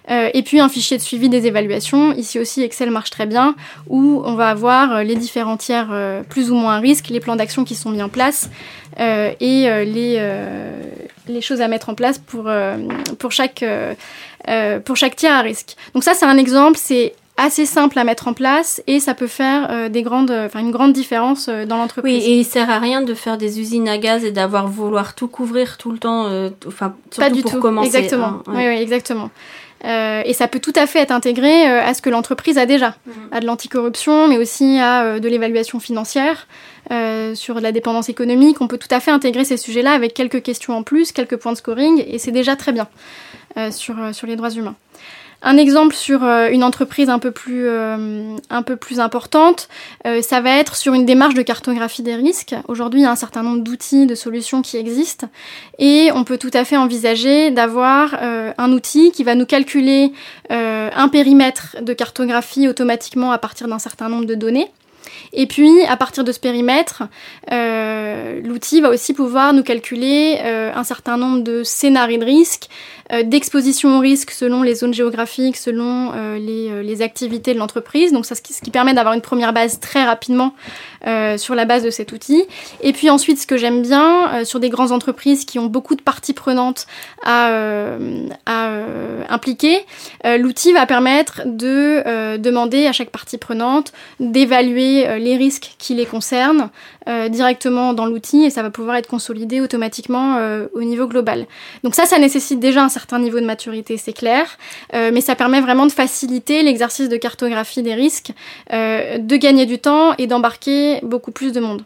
et 0.09 0.43
puis 0.43 0.59
un 0.61 0.69
fichier 0.69 0.97
de 0.97 1.03
suivi 1.03 1.29
des 1.29 1.47
évaluations. 1.47 2.13
Ici 2.15 2.39
aussi, 2.39 2.63
Excel 2.63 2.91
marche 2.91 3.11
très 3.11 3.27
bien, 3.27 3.55
où 3.89 4.23
on 4.25 4.35
va 4.35 4.49
avoir 4.49 5.05
les 5.05 5.15
différents 5.15 5.57
tiers 5.57 5.89
plus 6.29 6.51
ou 6.51 6.55
moins 6.55 6.77
à 6.77 6.81
risque, 6.81 7.09
les 7.09 7.21
plans 7.21 7.37
d'action 7.37 7.65
qui 7.65 7.77
sont 7.77 7.91
mis 7.91 8.03
en 8.03 8.09
place 8.09 8.51
et 8.99 9.69
les, 11.29 11.41
choses 11.41 11.61
à 11.61 11.69
mettre 11.69 11.89
en 11.89 11.95
place 11.95 12.19
pour, 12.19 12.45
euh, 12.49 12.77
chaque, 13.31 13.63
euh, 13.63 13.95
euh, 14.49 14.81
pour 14.81 14.97
chaque 14.97 15.17
tiers 15.17 15.35
à 15.35 15.41
risque. 15.41 15.77
Donc 15.95 16.05
ça, 16.05 16.15
c'est 16.15 16.25
un 16.25 16.39
exemple, 16.39 16.79
c'est 16.81 17.15
assez 17.37 17.67
simple 17.67 17.99
à 17.99 18.05
mettre 18.05 18.29
en 18.29 18.35
place 18.35 18.83
et 18.87 19.01
ça 19.01 19.15
peut 19.15 19.27
faire 19.27 19.91
des 19.91 20.03
grandes, 20.03 20.31
enfin 20.31 20.61
une 20.61 20.71
grande 20.71 20.93
différence 20.93 21.49
dans 21.49 21.77
l'entreprise. 21.77 22.23
Oui, 22.23 22.31
et 22.31 22.39
il 22.39 22.45
sert 22.45 22.71
à 22.71 22.79
rien 22.79 23.03
de 23.03 23.15
faire 23.15 23.39
des 23.39 23.59
usines 23.59 23.89
à 23.89 23.99
gaz 23.99 24.25
et 24.25 24.33
d'avoir 24.33 24.69
vouloir 24.69 25.15
tout 25.15 25.29
couvrir 25.29 25.79
tout 25.79 25.91
le 25.91 25.99
temps, 25.99 26.27
enfin 26.67 26.95
surtout 27.11 27.21
Pas 27.21 27.31
du 27.31 27.43
pour 27.43 27.53
tout. 27.53 27.61
commencer. 27.61 27.87
Exactement. 27.87 28.43
Hein, 28.47 28.53
oui, 28.55 28.69
oui, 28.69 28.77
exactement. 28.77 29.31
Euh, 29.85 30.23
et 30.25 30.33
ça 30.33 30.47
peut 30.49 30.61
tout 30.61 30.73
à 30.77 30.87
fait 30.87 31.01
être 31.01 31.11
intégré 31.11 31.69
euh, 31.69 31.83
à 31.83 31.95
ce 31.95 32.03
que 32.03 32.11
l'entreprise 32.11 32.57
a 32.57 32.67
déjà, 32.67 32.95
mhm. 33.07 33.15
à 33.33 33.41
de 33.41 33.47
l'anticorruption, 33.47 34.29
mais 34.29 34.39
aussi 34.39 34.79
à 34.79 35.03
euh, 35.03 35.19
de 35.19 35.29
l'évaluation 35.29 35.81
financière, 35.81 36.47
sur 37.35 37.59
la 37.61 37.73
dépendance 37.73 38.11
économique. 38.11 38.61
On 38.61 38.69
peut 38.69 38.77
tout 38.77 38.93
à 38.95 39.01
fait 39.01 39.11
intégrer 39.11 39.47
ces 39.47 39.57
sujets-là 39.57 39.93
avec 39.93 40.13
quelques 40.13 40.43
questions 40.43 40.77
en 40.77 40.83
plus, 40.83 41.13
quelques 41.13 41.37
points 41.37 41.53
de 41.53 41.57
scoring, 41.57 42.05
et 42.07 42.19
c'est 42.19 42.33
déjà 42.33 42.55
très 42.55 42.73
bien 42.73 42.87
sur, 43.71 43.95
sur 44.13 44.27
les 44.27 44.37
droits 44.37 44.51
humains. 44.51 44.75
Un 45.45 45.57
exemple 45.57 45.95
sur 45.95 46.23
euh, 46.23 46.49
une 46.51 46.63
entreprise 46.63 47.11
un 47.11 47.19
peu 47.19 47.33
plus, 47.33 47.67
euh, 47.67 48.37
importante, 48.99 49.69
euh, 50.07 50.23
ça 50.23 50.41
va 50.41 50.57
être 50.59 50.77
sur 50.77 50.95
une 50.95 51.05
démarche 51.05 51.35
de 51.35 51.43
cartographie 51.43 52.03
des 52.03 52.15
risques. 52.15 52.55
Aujourd'hui, 52.69 53.01
il 53.01 53.03
y 53.03 53.07
a 53.07 53.11
un 53.11 53.17
certain 53.17 53.43
nombre 53.43 53.65
d'outils, 53.65 54.07
de 54.07 54.15
solutions 54.15 54.63
qui 54.63 54.77
existent, 54.77 55.29
et 55.81 56.11
on 56.15 56.23
peut 56.23 56.39
tout 56.39 56.51
à 56.55 56.65
fait 56.65 56.77
envisager 56.77 57.51
d'avoir 57.51 58.15
un 58.23 58.73
outil 58.73 59.11
qui 59.11 59.25
va 59.25 59.35
nous 59.35 59.47
calculer 59.47 60.13
un 60.51 61.09
périmètre 61.09 61.77
de 61.81 61.93
cartographie 61.93 62.69
automatiquement 62.69 63.33
à 63.33 63.39
partir 63.39 63.69
d'un 63.69 63.79
certain 63.79 64.09
nombre 64.09 64.27
de 64.27 64.35
données. 64.35 64.71
Et 65.33 65.47
puis, 65.47 65.71
à 65.89 65.97
partir 65.97 66.25
de 66.25 66.33
ce 66.33 66.41
périmètre, 66.41 67.05
l'outil 67.51 68.81
va 68.81 68.91
aussi 68.91 69.15
pouvoir 69.15 69.53
nous 69.53 69.63
calculer 69.63 70.39
un 70.41 70.85
certain 70.85 71.17
nombre 71.17 71.43
de 71.43 71.63
scénarios 71.65 72.19
de 72.19 72.25
risque, 72.25 72.69
euh, 73.13 73.23
d'exposition 73.25 73.99
au 73.99 74.01
risque 74.01 74.31
selon 74.31 74.63
les 74.63 74.75
zones 74.75 74.95
géographiques, 74.95 75.57
selon 75.57 76.13
euh, 76.13 76.39
euh, 76.39 76.83
les, 76.83 77.03
activités 77.03 77.53
de 77.53 77.59
l'entreprise. 77.59 78.13
Donc 78.13 78.25
ça, 78.25 78.35
ce 78.35 78.41
qui, 78.41 78.71
permet 78.71 78.95
d'avoir 78.95 79.15
une 79.15 79.21
première 79.21 79.53
base 79.53 79.81
très 79.81 80.05
rapidement 80.05 80.55
sur 81.37 81.57
la 81.57 81.65
base 81.65 81.83
de 81.83 81.91
cet 81.91 82.13
outil. 82.13 82.45
Et 82.81 82.93
puis 82.93 83.11
ensuite, 83.11 83.37
ce 83.41 83.47
que 83.47 83.57
j'aime 83.57 83.83
bien 83.83 84.45
sur 84.45 84.61
des 84.61 84.71
grandes 84.71 84.93
entreprises 84.93 85.45
qui 85.45 85.59
ont 85.59 85.67
beaucoup 85.67 85.97
de 85.97 86.01
parties 86.01 86.33
prenantes 86.33 86.87
à 87.25 87.49
impliquer, 89.29 89.85
l'outil 90.39 90.73
va 90.73 90.87
permettre 90.87 91.43
de 91.45 92.37
demander 92.37 92.87
à 92.87 92.93
chaque 92.93 93.11
partie 93.11 93.37
prenante 93.37 93.93
d'évaluer 94.21 95.02
les 95.19 95.37
risques 95.37 95.75
qui 95.79 95.95
les 95.95 96.07
concernent 96.07 96.71
directement 97.31 97.95
dans 97.95 98.07
l'outil 98.07 98.45
et 98.45 98.51
ça 98.51 98.63
va 98.63 98.71
pouvoir 98.71 98.97
être 98.97 99.09
consolidé 99.09 99.61
automatiquement 99.61 100.39
au 100.75 100.83
niveau 100.83 101.07
global. 101.07 101.47
Donc 101.83 101.95
ça, 101.95 102.07
ça 102.07 102.19
nécessite 102.19 102.61
déjà 102.61 102.83
un 102.83 102.89
certain 102.89 103.19
niveau 103.19 103.41
de 103.41 103.47
maturité, 103.47 103.97
c'est 103.97 104.13
clair, 104.13 104.47
euh, 104.95 105.11
mais 105.13 105.21
ça 105.21 105.35
permet 105.35 105.61
vraiment 105.61 105.87
de 105.87 105.93
faciliter 105.93 106.63
l'exercice 106.63 107.09
de 107.09 107.17
cartographie 107.17 107.83
des 107.83 107.95
risques, 107.95 108.33
euh, 108.73 109.19
de 109.19 109.37
gagner 109.37 109.67
du 109.67 109.79
temps 109.79 110.15
et 110.19 110.27
d'embarquer 110.27 111.01
beaucoup 111.03 111.33
plus 111.33 111.53
de 111.53 111.61
monde. 111.61 111.83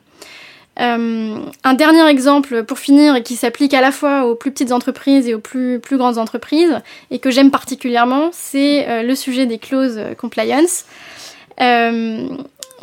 Euh, 0.78 1.38
un 1.64 1.74
dernier 1.74 2.06
exemple 2.06 2.62
pour 2.64 2.78
finir 2.78 3.22
qui 3.22 3.34
s'applique 3.34 3.72
à 3.72 3.80
la 3.80 3.92
fois 3.92 4.26
aux 4.26 4.34
plus 4.34 4.50
petites 4.50 4.72
entreprises 4.72 5.26
et 5.26 5.34
aux 5.34 5.40
plus 5.40 5.80
grandes 5.92 6.18
entreprises 6.18 6.80
et 7.10 7.18
que 7.18 7.30
j'aime 7.30 7.50
particulièrement, 7.50 8.28
c'est 8.32 9.02
le 9.02 9.14
sujet 9.14 9.46
des 9.46 9.56
clauses 9.56 9.98
compliance. 10.18 10.84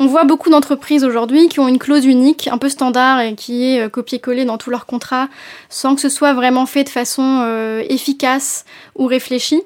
On 0.00 0.06
voit 0.06 0.24
beaucoup 0.24 0.50
d'entreprises 0.50 1.04
aujourd'hui 1.04 1.48
qui 1.48 1.60
ont 1.60 1.68
une 1.68 1.78
clause 1.78 2.04
unique, 2.04 2.48
un 2.48 2.58
peu 2.58 2.68
standard 2.68 3.20
et 3.20 3.34
qui 3.34 3.64
est 3.64 3.82
euh, 3.82 3.88
copié-collé 3.88 4.44
dans 4.44 4.58
tous 4.58 4.70
leurs 4.70 4.86
contrats, 4.86 5.28
sans 5.68 5.94
que 5.94 6.00
ce 6.00 6.08
soit 6.08 6.34
vraiment 6.34 6.66
fait 6.66 6.82
de 6.82 6.88
façon 6.88 7.42
euh, 7.44 7.82
efficace 7.88 8.64
ou 8.96 9.06
réfléchie. 9.06 9.62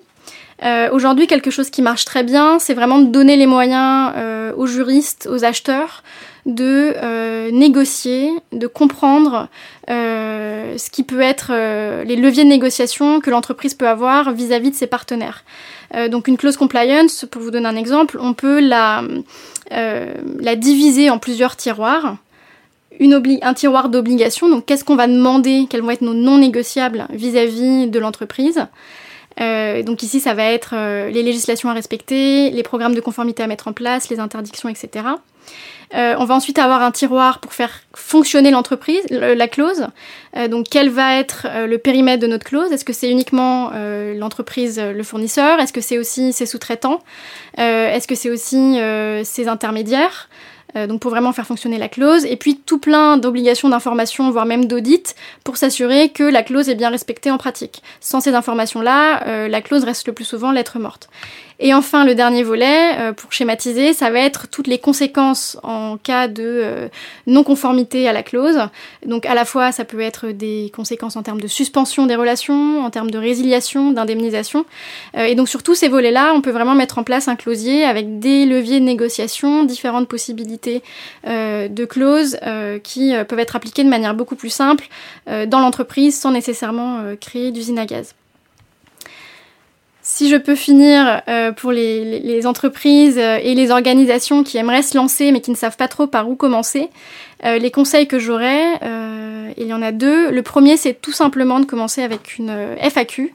Euh, 0.65 0.89
aujourd'hui, 0.91 1.27
quelque 1.27 1.51
chose 1.51 1.71
qui 1.71 1.83
marche 1.83 2.05
très 2.05 2.25
bien, 2.25 2.59
c'est 2.59 2.75
vraiment 2.75 2.99
de 2.99 3.07
donner 3.07 3.37
les 3.37 3.47
moyens 3.47 4.13
aux 4.57 4.67
juristes, 4.67 5.29
aux 5.31 5.45
acheteurs, 5.45 6.03
de 6.47 7.51
négocier, 7.51 8.31
de 8.53 8.67
comprendre 8.67 9.49
ce 9.87 10.91
qui 10.91 11.05
peut 11.05 11.21
être 11.21 11.53
les 12.05 12.17
leviers 12.17 12.45
de 12.45 12.49
négociation 12.49 13.21
que 13.21 13.31
l'entreprise 13.31 13.75
peut 13.75 13.89
avoir 13.89 14.33
vis-à-vis 14.33 14.71
-vis 14.71 14.73
de 14.73 14.77
ses 14.77 14.89
partenaires. 14.89 15.45
donc 16.11 16.27
une 16.27 16.37
clause 16.37 16.57
compliance, 16.57 17.25
pour 17.31 17.43
vous 17.43 17.53
donner 17.53 17.69
un 17.69 17.77
exemple, 17.77 18.19
on 18.21 18.35
peut 18.35 18.61
la 18.61 19.03
euh, 19.73 20.15
la 20.41 20.57
diviser 20.57 21.11
en 21.11 21.19
plusieurs 21.19 21.57
tiroirs. 21.57 22.17
un 23.01 23.55
tiroir 23.55 23.89
d'obligation, 23.91 24.49
donc 24.49 24.65
qu'est-ce 24.67 24.85
qu'on 24.85 24.97
va 24.97 25.07
demander, 25.07 25.67
quels 25.69 25.83
vont 25.83 25.91
être 25.91 26.01
nos 26.03 26.15
non 26.15 26.39
négociables 26.39 27.07
vis-à-vis 27.11 27.87
de 27.87 27.99
l'entreprise. 27.99 28.67
Euh, 29.41 29.83
donc 29.83 30.03
ici, 30.03 30.21
ça 30.21 30.35
va 30.35 30.45
être 30.45 30.75
euh, 30.75 31.11
les 31.11 31.23
législations 31.23 31.69
à 31.69 31.73
respecter, 31.73 32.51
les 32.51 32.63
programmes 32.63 32.95
de 32.95 33.01
conformité 33.01 33.43
à 33.43 33.47
mettre 33.47 33.69
en 33.69 33.73
place, 33.73 34.09
les 34.09 34.21
interdictions, 34.21 34.69
etc. 34.69 35.07
on 35.95 36.25
va 36.25 36.35
ensuite 36.35 36.59
avoir 36.59 36.83
un 36.83 36.91
tiroir 36.91 37.41
pour 37.41 37.55
faire 37.55 37.81
fonctionner 37.95 38.51
l'entreprise, 38.51 39.03
la 39.11 39.49
clause. 39.49 39.87
donc 40.51 40.67
quel 40.71 40.91
va 40.91 41.17
être 41.17 41.47
le 41.67 41.79
périmètre 41.79 42.21
de 42.21 42.27
notre 42.27 42.45
clause? 42.45 42.71
Est-ce 42.73 42.85
que 42.85 42.93
c'est 42.93 43.11
uniquement 43.11 43.71
l'entreprise, 44.15 44.79
le 44.79 45.03
fournisseur? 45.03 45.59
Est-ce 45.61 45.73
que 45.73 45.81
c'est 45.81 45.97
aussi 45.97 46.35
ses 46.35 46.45
sous-traitants? 46.45 47.01
Euh, 47.59 47.93
est-ce 47.93 48.07
que 48.07 48.15
c'est 48.15 48.31
aussi 48.31 48.79
euh, 48.79 49.25
ces 49.25 49.49
intermédiaires? 49.49 50.29
euh, 50.29 50.58
donc 50.87 51.01
pour 51.01 51.11
vraiment 51.11 51.33
faire 51.33 51.47
fonctionner 51.47 51.79
la 51.79 51.89
clause, 51.89 52.25
et 52.25 52.37
puis 52.37 52.57
tout 52.57 52.79
plein 52.79 53.17
d'obligations 53.17 53.69
d'information, 53.69 54.31
voire 54.31 54.47
même 54.47 54.67
d'audit, 54.67 55.17
pour 55.45 55.57
s'assurer 55.57 56.11
que 56.11 56.23
la 56.23 56.43
clause 56.43 56.69
est 56.69 56.75
bien 56.75 56.91
respectée 56.91 57.31
en 57.31 57.39
pratique. 57.39 57.83
Sans 58.01 58.21
ces 58.21 58.35
informations-là, 58.35 59.49
la 59.49 59.61
clause 59.61 59.85
reste 59.85 60.07
le 60.07 60.13
plus 60.13 60.25
souvent 60.25 60.53
lettre 60.53 60.79
morte. 60.79 61.09
Et 61.61 61.75
enfin, 61.75 62.05
le 62.05 62.15
dernier 62.15 62.45
volet, 62.45 62.97
euh, 62.99 63.13
pour 63.13 63.33
schématiser, 63.33 63.93
ça 63.93 64.11
va 64.11 64.21
être 64.21 64.49
toutes 64.49 64.69
les 64.69 64.79
conséquences 64.79 65.59
en 65.65 65.97
cas 65.97 66.29
de 66.29 66.45
euh, 66.45 66.89
non-conformité 67.27 68.07
à 68.07 68.13
la 68.13 68.23
clause. 68.23 68.61
Donc 69.05 69.27
à 69.27 69.35
la 69.35 69.45
fois, 69.45 69.73
ça 69.73 69.85
peut 69.85 70.01
être 70.01 70.29
des 70.29 70.71
conséquences 70.75 71.17
en 71.17 71.25
termes 71.25 71.41
de 71.41 71.49
suspension 71.49 72.07
des 72.07 72.15
relations, 72.15 72.85
en 72.85 72.91
termes 72.91 73.11
de 73.11 73.19
résiliation, 73.19 73.91
d'indemnisation. 73.91 74.67
Euh, 75.17 75.25
et 75.25 75.35
donc 75.35 75.49
sur 75.49 75.65
tous 75.65 75.75
ces 75.75 75.89
volets-là, 75.89 76.33
on 76.33 76.43
peut 76.43 76.53
vraiment 76.53 76.77
mettre 76.77 76.99
en 76.99 77.03
place 77.03 77.27
un 77.27 77.35
clausier 77.35 77.85
avec 77.85 78.21
des 78.21 78.47
leviers 78.47 78.79
de 78.79 78.85
négociation, 78.85 79.65
différentes 79.65 80.07
possibilités 80.09 80.83
de 81.25 81.85
clauses 81.85 82.39
qui 82.83 83.13
peuvent 83.29 83.39
être 83.39 83.57
appliquées 83.57 83.85
de 83.85 83.89
manière 83.89 84.15
beaucoup 84.15 84.37
plus 84.37 84.51
simple 84.51 84.89
dans 85.27 85.61
l'entreprise 85.61 86.19
sans 86.19 86.31
nécessairement 86.31 87.03
créer 87.21 87.51
d'usine 87.51 87.79
à 87.79 87.87
gaz. 87.87 88.15
Si 90.11 90.31
je 90.31 90.37
peux 90.37 90.55
finir 90.55 91.21
euh, 91.29 91.53
pour 91.53 91.71
les, 91.71 92.47
entreprises 92.47 93.19
euh, 93.19 93.39
et 93.43 93.55
les 93.55 93.71
organisations 93.71 94.43
qui 94.43 94.57
aimeraient 94.57 94.81
se 94.81 94.97
lancer 94.97 95.33
mais 95.33 95.43
qui 95.43 95.51
ne 95.51 95.57
savent 95.57 95.77
pas 95.77 95.87
trop 95.87 96.07
par 96.07 96.31
où 96.31 96.35
commencer, 96.35 96.89
euh, 97.45 97.59
les 97.59 97.71
conseils 97.71 98.09
que 98.09 98.19
j'aurais, 98.19 98.81
il 99.59 99.67
y 99.67 99.75
en 99.75 99.83
a 99.83 99.93
deux. 99.93 100.31
Le 100.31 100.43
premier, 100.43 100.79
c'est 100.79 100.95
tout 100.95 101.13
simplement 101.13 101.61
de 101.61 101.67
commencer 101.67 102.03
avec 102.03 102.39
une 102.39 102.51
FAQ. 102.81 103.35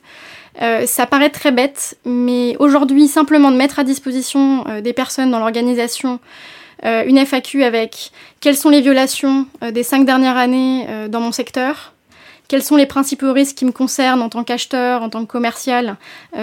ça 0.85 1.05
paraît 1.05 1.29
très 1.29 1.51
bête, 1.51 1.95
mais 2.05 2.55
aujourd'hui, 2.57 3.07
simplement 3.07 3.51
de 3.51 3.57
mettre 3.57 3.77
à 3.77 3.83
disposition 3.83 4.65
des 4.81 4.93
personnes 4.93 5.29
dans 5.29 5.39
l'organisation 5.39 6.19
une 6.83 7.19
FAQ 7.19 7.63
avec 7.63 8.11
quelles 8.39 8.57
sont 8.57 8.69
les 8.69 8.81
violations 8.81 9.45
des 9.61 9.83
cinq 9.83 10.05
dernières 10.05 10.37
années 10.37 10.87
dans 11.09 11.19
mon 11.19 11.31
secteur, 11.31 11.92
quels 12.47 12.63
sont 12.63 12.75
les 12.75 12.85
principaux 12.85 13.33
risques 13.33 13.55
qui 13.55 13.65
me 13.65 13.71
concernent 13.71 14.21
en 14.21 14.29
tant 14.29 14.43
qu'acheteur, 14.43 15.01
en 15.01 15.09
tant 15.09 15.25
que 15.25 15.31
commercial 15.31 15.97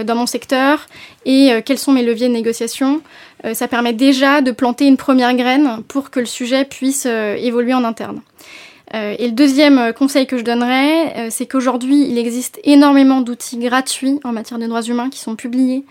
dans 0.05 0.15
mon 0.15 0.27
secteur 0.27 0.87
et 1.25 1.53
quels 1.65 1.79
sont 1.79 1.93
mes 1.93 2.03
leviers 2.03 2.29
de 2.29 2.33
négociation? 2.33 3.01
ça 3.55 3.69
permet 3.69 3.93
déjà 3.93 4.43
de 4.43 4.51
planter 4.51 4.87
une 4.87 4.97
première 4.97 5.35
graine 5.35 5.83
pour 5.89 6.11
que 6.11 6.21
le 6.21 6.27
sujet 6.27 6.65
puisse 6.65 7.07
évoluer 7.07 7.75
en 7.75 7.85
interne. 7.85 8.21
Euh, 8.95 9.15
et 9.19 9.27
le 9.27 9.33
deuxième 9.33 9.79
euh, 9.79 9.93
conseil 9.93 10.27
que 10.27 10.37
je 10.37 10.43
donnerais, 10.43 11.17
euh, 11.17 11.27
c'est 11.31 11.47
qu'aujourd'hui, 11.47 12.07
il 12.09 12.19
existe 12.19 12.59
énormément 12.65 13.21
d'outils 13.21 13.59
gratuits 13.59 14.19
en 14.25 14.33
matière 14.33 14.59
de 14.59 14.67
droits 14.67 14.83
humains 14.83 15.11
qui 15.11 15.21
sont 15.21 15.37
publiés 15.37 15.85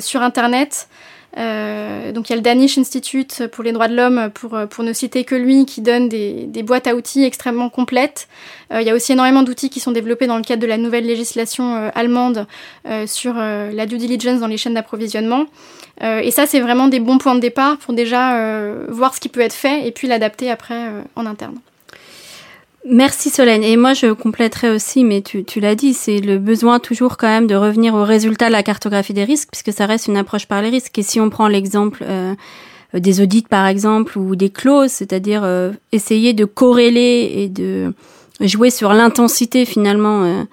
sur 0.00 0.22
Internet. 0.22 0.88
Donc 1.36 2.28
il 2.28 2.30
y 2.30 2.32
a 2.32 2.36
le 2.36 2.42
Danish 2.42 2.78
Institute 2.78 3.46
pour 3.48 3.64
les 3.64 3.72
droits 3.72 3.88
de 3.88 3.96
l'homme, 3.96 4.30
pour, 4.34 4.58
pour 4.68 4.84
ne 4.84 4.92
citer 4.92 5.24
que 5.24 5.34
lui, 5.34 5.64
qui 5.64 5.80
donne 5.80 6.08
des, 6.08 6.44
des 6.46 6.62
boîtes 6.62 6.86
à 6.86 6.94
outils 6.94 7.24
extrêmement 7.24 7.70
complètes. 7.70 8.28
il 8.70 8.82
y 8.82 8.90
a 8.90 8.94
aussi 8.94 9.12
énormément 9.12 9.42
d'outils 9.42 9.70
qui 9.70 9.80
sont 9.80 9.92
développés 9.92 10.26
dans 10.26 10.36
le 10.36 10.42
cadre 10.42 10.60
de 10.62 10.66
la 10.66 10.76
nouvelle 10.76 11.06
législation 11.06 11.90
allemande 11.94 12.46
sur 13.06 13.34
la 13.34 13.86
due 13.86 13.98
diligence 13.98 14.40
dans 14.40 14.46
les 14.46 14.58
chaînes 14.58 14.74
d'approvisionnement. 14.74 15.46
et 16.02 16.30
ça, 16.30 16.46
c'est 16.46 16.60
vraiment 16.60 16.88
des 16.88 17.00
bons 17.00 17.18
points 17.18 17.34
de 17.34 17.40
départ 17.40 17.78
pour 17.78 17.94
déjà 17.94 18.84
voir 18.88 19.14
ce 19.14 19.20
qui 19.20 19.28
peut 19.30 19.40
être 19.40 19.54
fait 19.54 19.86
et 19.86 19.90
puis 19.90 20.08
l'adapter 20.08 20.50
après 20.50 20.88
en 21.16 21.24
interne. 21.24 21.58
Merci 22.84 23.30
Solène. 23.30 23.62
Et 23.62 23.76
moi, 23.76 23.94
je 23.94 24.12
compléterai 24.12 24.70
aussi, 24.70 25.04
mais 25.04 25.22
tu, 25.22 25.44
tu 25.44 25.60
l'as 25.60 25.76
dit, 25.76 25.94
c'est 25.94 26.18
le 26.18 26.38
besoin 26.38 26.80
toujours 26.80 27.16
quand 27.16 27.28
même 27.28 27.46
de 27.46 27.54
revenir 27.54 27.94
au 27.94 28.02
résultat 28.02 28.48
de 28.48 28.52
la 28.52 28.64
cartographie 28.64 29.12
des 29.12 29.22
risques, 29.22 29.50
puisque 29.52 29.72
ça 29.72 29.86
reste 29.86 30.08
une 30.08 30.16
approche 30.16 30.46
par 30.46 30.62
les 30.62 30.70
risques. 30.70 30.98
Et 30.98 31.02
si 31.02 31.20
on 31.20 31.30
prend 31.30 31.46
l'exemple 31.46 32.02
euh, 32.02 32.34
des 32.92 33.20
audits, 33.20 33.46
par 33.48 33.68
exemple, 33.68 34.18
ou 34.18 34.34
des 34.34 34.50
clauses, 34.50 34.90
c'est-à-dire 34.90 35.42
euh, 35.44 35.70
essayer 35.92 36.32
de 36.32 36.44
corréler 36.44 37.32
et 37.36 37.48
de 37.48 37.94
jouer 38.40 38.70
sur 38.70 38.92
l'intensité 38.92 39.64
finalement 39.64 40.44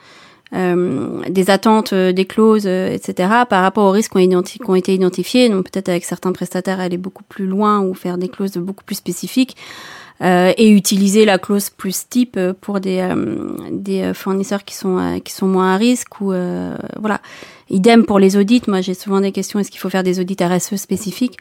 euh, 0.53 1.21
des 1.29 1.49
attentes 1.49 1.95
des 1.95 2.25
clauses, 2.25 2.67
etc., 2.67 3.13
par 3.49 3.63
rapport 3.63 3.85
aux 3.85 3.91
risques 3.91 4.15
qui 4.15 4.67
ont 4.67 4.75
été 4.75 4.93
identifiés. 4.93 5.49
Donc 5.49 5.71
peut-être 5.71 5.89
avec 5.89 6.05
certains 6.05 6.31
prestataires 6.31 6.79
aller 6.79 6.97
beaucoup 6.97 7.23
plus 7.23 7.47
loin 7.47 7.79
ou 7.81 7.95
faire 7.95 8.19
des 8.19 8.29
clauses 8.29 8.53
beaucoup 8.57 8.83
plus 8.83 8.95
spécifiques. 8.95 9.57
Euh, 10.21 10.51
et 10.57 10.69
utiliser 10.69 11.23
la 11.23 11.37
clause 11.37 11.69
plus 11.69 12.09
type 12.09 12.37
pour 12.59 12.81
des, 12.81 12.99
euh, 12.99 13.55
des 13.71 14.13
fournisseurs 14.13 14.65
qui 14.65 14.75
sont, 14.75 14.97
euh, 14.97 15.19
qui 15.19 15.31
sont 15.31 15.47
moins 15.47 15.75
à 15.75 15.77
risque 15.77 16.19
ou 16.19 16.33
voilà. 16.99 17.21
Idem 17.69 18.03
pour 18.03 18.19
les 18.19 18.35
audits. 18.35 18.63
Moi, 18.67 18.81
j'ai 18.81 18.95
souvent 18.95 19.21
des 19.21 19.31
questions. 19.31 19.59
Est-ce 19.59 19.69
qu'il 19.69 19.79
faut 19.79 19.89
faire 19.89 20.03
des 20.03 20.19
audits 20.19 20.35
RSE 20.41 20.75
spécifiques? 20.75 21.37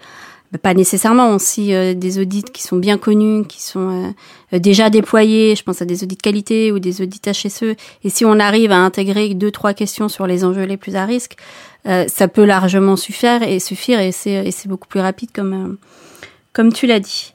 Bah, 0.52 0.58
Pas 0.58 0.74
nécessairement. 0.74 1.34
Aussi 1.34 1.72
des 1.96 2.18
audits 2.20 2.44
qui 2.52 2.62
sont 2.62 2.76
bien 2.76 2.98
connus, 2.98 3.46
qui 3.46 3.62
sont 3.62 4.14
déjà 4.52 4.90
déployés. 4.90 5.56
Je 5.56 5.62
pense 5.62 5.80
à 5.80 5.86
des 5.86 6.04
audits 6.04 6.18
qualité 6.18 6.70
ou 6.70 6.78
des 6.78 7.00
audits 7.00 7.22
HSE. 7.26 7.74
Et 8.04 8.10
si 8.10 8.26
on 8.26 8.38
arrive 8.38 8.72
à 8.72 8.76
intégrer 8.76 9.32
deux 9.32 9.50
trois 9.50 9.72
questions 9.72 10.10
sur 10.10 10.26
les 10.26 10.44
enjeux 10.44 10.64
les 10.64 10.76
plus 10.76 10.96
à 10.96 11.06
risque, 11.06 11.36
ça 11.84 12.28
peut 12.28 12.44
largement 12.44 12.96
suffire 12.96 13.42
et 13.42 13.58
suffire 13.58 13.98
et 14.00 14.12
c'est 14.12 14.66
beaucoup 14.66 14.88
plus 14.88 15.00
rapide 15.00 15.30
comme 15.32 15.78
comme 16.52 16.72
tu 16.72 16.86
l'as 16.86 17.00
dit. 17.00 17.32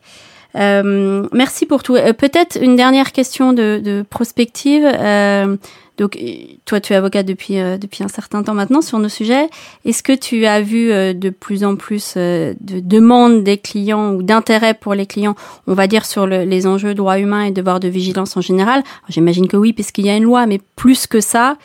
Euh, 0.55 1.27
merci 1.31 1.65
pour 1.65 1.83
tout. 1.83 1.95
Euh, 1.95 2.13
peut-être 2.13 2.57
une 2.61 2.75
dernière 2.75 3.11
question 3.11 3.53
de, 3.53 3.81
de 3.83 4.05
prospective. 4.07 4.83
Euh, 4.85 5.57
donc, 5.97 6.17
toi, 6.65 6.79
tu 6.79 6.93
es 6.93 6.95
avocat 6.95 7.21
depuis 7.21 7.57
depuis 7.79 8.03
un 8.03 8.07
certain 8.07 8.41
temps 8.41 8.55
maintenant 8.55 8.81
sur 8.81 8.97
nos 8.97 9.09
sujets. 9.09 9.47
Est-ce 9.85 10.01
que 10.01 10.13
tu 10.13 10.47
as 10.47 10.59
vu 10.59 10.89
de 10.89 11.29
plus 11.29 11.63
en 11.63 11.75
plus 11.75 12.15
de 12.15 12.55
demandes 12.59 13.43
des 13.43 13.59
clients 13.59 14.11
ou 14.11 14.23
d'intérêt 14.23 14.73
pour 14.73 14.95
les 14.95 15.05
clients, 15.05 15.35
on 15.67 15.75
va 15.75 15.85
dire 15.85 16.07
sur 16.07 16.25
le, 16.25 16.45
les 16.45 16.65
enjeux 16.65 16.95
droits 16.95 17.19
humains 17.19 17.43
et 17.43 17.51
devoirs 17.51 17.79
de 17.79 17.89
vigilance 17.89 18.35
en 18.35 18.41
général? 18.41 18.81
J'imagine 19.07 19.47
que 19.47 19.55
oui, 19.55 19.71
puisqu'il 19.71 20.07
y 20.07 20.09
a 20.09 20.17
une 20.17 20.23
loi, 20.23 20.47
mais 20.47 20.59
plus 20.75 21.05
que 21.05 21.21
ça. 21.21 21.57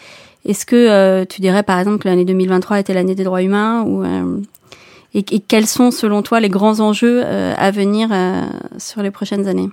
Est-ce 0.44 0.66
que 0.66 1.24
tu 1.24 1.40
dirais 1.40 1.62
par 1.62 1.78
exemple 1.78 1.96
que 1.96 2.08
l'année 2.08 2.26
2023 2.26 2.80
était 2.80 2.92
l'année 2.92 3.14
des 3.14 3.24
droits 3.24 3.42
humains 3.42 3.82
ou 3.84 4.04
et, 5.14 5.22
quels 5.22 5.66
sont, 5.66 5.90
selon 5.90 6.22
toi, 6.22 6.38
les 6.40 6.48
grands 6.48 6.80
enjeux 6.80 7.22
euh, 7.24 7.54
à 7.56 7.70
venir 7.70 8.10
euh, 8.12 8.42
sur 8.78 9.02
les 9.02 9.10
prochaines 9.10 9.48
années? 9.48 9.70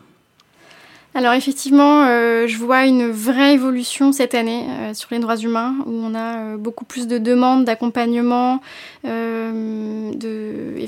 Alors 1.13 1.33
effectivement, 1.33 2.03
euh, 2.07 2.45
je 2.45 2.57
vois 2.57 2.85
une 2.85 3.09
vraie 3.09 3.53
évolution 3.53 4.11
cette 4.11 4.35
année 4.35 4.65
sur 4.93 5.07
les 5.11 5.19
droits 5.19 5.37
humains, 5.37 5.73
où 5.85 5.93
on 5.93 6.13
a 6.13 6.57
beaucoup 6.57 6.83
plus 6.83 7.07
de 7.07 7.17
demandes 7.17 7.63
d'accompagnement, 7.63 8.59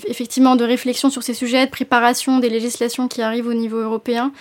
effectivement 0.06 0.58
de 0.58 0.66
réflexion 0.66 1.10
sur 1.10 1.24
ces 1.24 1.34
sujets, 1.34 1.66
de 1.66 1.72
préparation 1.72 2.39
des 2.39 2.50
législations 2.50 3.08
qui 3.08 3.22
arrivent 3.22 3.48
au 3.48 3.54
niveau 3.54 3.77
européen. 3.77 4.34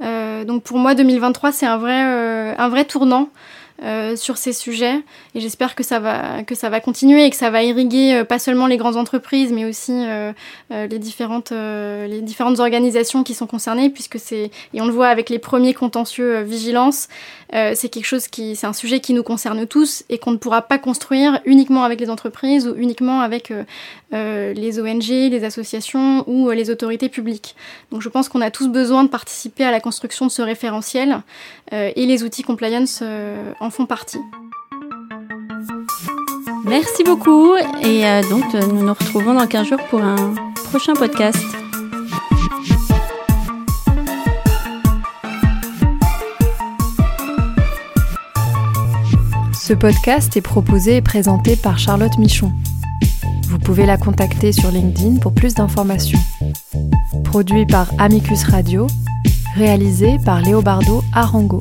donc 0.00 0.62
pour 0.62 0.78
moi, 0.78 0.94
2023, 0.94 1.50
c'est 1.50 1.66
un 1.66 1.76
vrai, 1.76 2.00
un 2.56 2.68
vrai 2.68 2.84
tournant. 2.84 3.28
Euh, 3.84 4.14
sur 4.14 4.36
ces 4.36 4.52
sujets 4.52 5.00
et 5.34 5.40
j'espère 5.40 5.74
que 5.74 5.82
ça 5.82 5.98
va 5.98 6.44
que 6.44 6.54
ça 6.54 6.68
va 6.68 6.78
continuer 6.78 7.24
et 7.24 7.30
que 7.30 7.36
ça 7.36 7.50
va 7.50 7.64
irriguer 7.64 8.14
euh, 8.14 8.24
pas 8.24 8.38
seulement 8.38 8.68
les 8.68 8.76
grandes 8.76 8.96
entreprises 8.96 9.50
mais 9.52 9.64
aussi 9.64 9.92
euh, 9.92 10.32
les 10.70 11.00
différentes 11.00 11.50
les 11.50 12.20
différentes 12.20 12.60
organisations 12.60 13.24
qui 13.24 13.34
sont 13.34 13.48
concernées 13.48 13.90
puisque 13.90 14.20
c'est 14.20 14.52
et 14.72 14.80
on 14.80 14.86
le 14.86 14.92
voit 14.92 15.08
avec 15.08 15.30
les 15.30 15.40
premiers 15.40 15.74
contentieux 15.74 16.42
vigilance 16.42 17.08
c'est 17.74 17.90
quelque 17.90 18.06
chose 18.06 18.28
qui 18.28 18.56
c'est 18.56 18.66
un 18.66 18.72
sujet 18.72 19.00
qui 19.00 19.12
nous 19.12 19.22
concerne 19.22 19.66
tous 19.66 20.04
et 20.08 20.16
qu'on 20.16 20.30
ne 20.30 20.38
pourra 20.38 20.62
pas 20.62 20.78
construire 20.78 21.40
uniquement 21.44 21.84
avec 21.84 22.00
les 22.00 22.08
entreprises 22.08 22.66
ou 22.66 22.74
uniquement 22.76 23.20
avec 23.20 23.52
les 24.12 24.80
ONG, 24.80 25.08
les 25.08 25.44
associations 25.44 26.24
ou 26.26 26.48
les 26.48 26.70
autorités 26.70 27.10
publiques. 27.10 27.54
Donc 27.90 28.00
je 28.00 28.08
pense 28.08 28.30
qu'on 28.30 28.40
a 28.40 28.50
tous 28.50 28.68
besoin 28.68 29.04
de 29.04 29.10
participer 29.10 29.64
à 29.64 29.70
la 29.70 29.80
construction 29.80 30.24
de 30.24 30.30
ce 30.30 30.40
référentiel 30.40 31.20
et 31.72 32.06
les 32.06 32.22
outils 32.22 32.42
compliance 32.42 33.02
en 33.60 33.70
font 33.72 33.86
partie. 33.86 34.20
Merci 36.66 37.04
beaucoup 37.04 37.56
et 37.82 38.06
euh, 38.06 38.22
donc 38.28 38.44
euh, 38.54 38.60
nous 38.66 38.82
nous 38.82 38.92
retrouvons 38.92 39.34
dans 39.34 39.46
15 39.46 39.66
jours 39.66 39.80
pour 39.88 40.02
un 40.02 40.34
prochain 40.70 40.92
podcast. 40.92 41.42
Ce 49.54 49.72
podcast 49.72 50.36
est 50.36 50.42
proposé 50.42 50.96
et 50.96 51.02
présenté 51.02 51.56
par 51.56 51.78
Charlotte 51.78 52.18
Michon. 52.18 52.52
Vous 53.48 53.58
pouvez 53.58 53.86
la 53.86 53.96
contacter 53.96 54.52
sur 54.52 54.70
LinkedIn 54.70 55.16
pour 55.16 55.32
plus 55.32 55.54
d'informations. 55.54 56.20
Produit 57.24 57.64
par 57.64 57.88
Amicus 57.98 58.44
Radio, 58.44 58.86
réalisé 59.56 60.18
par 60.24 60.42
Léobardo 60.42 61.02
Arango. 61.14 61.58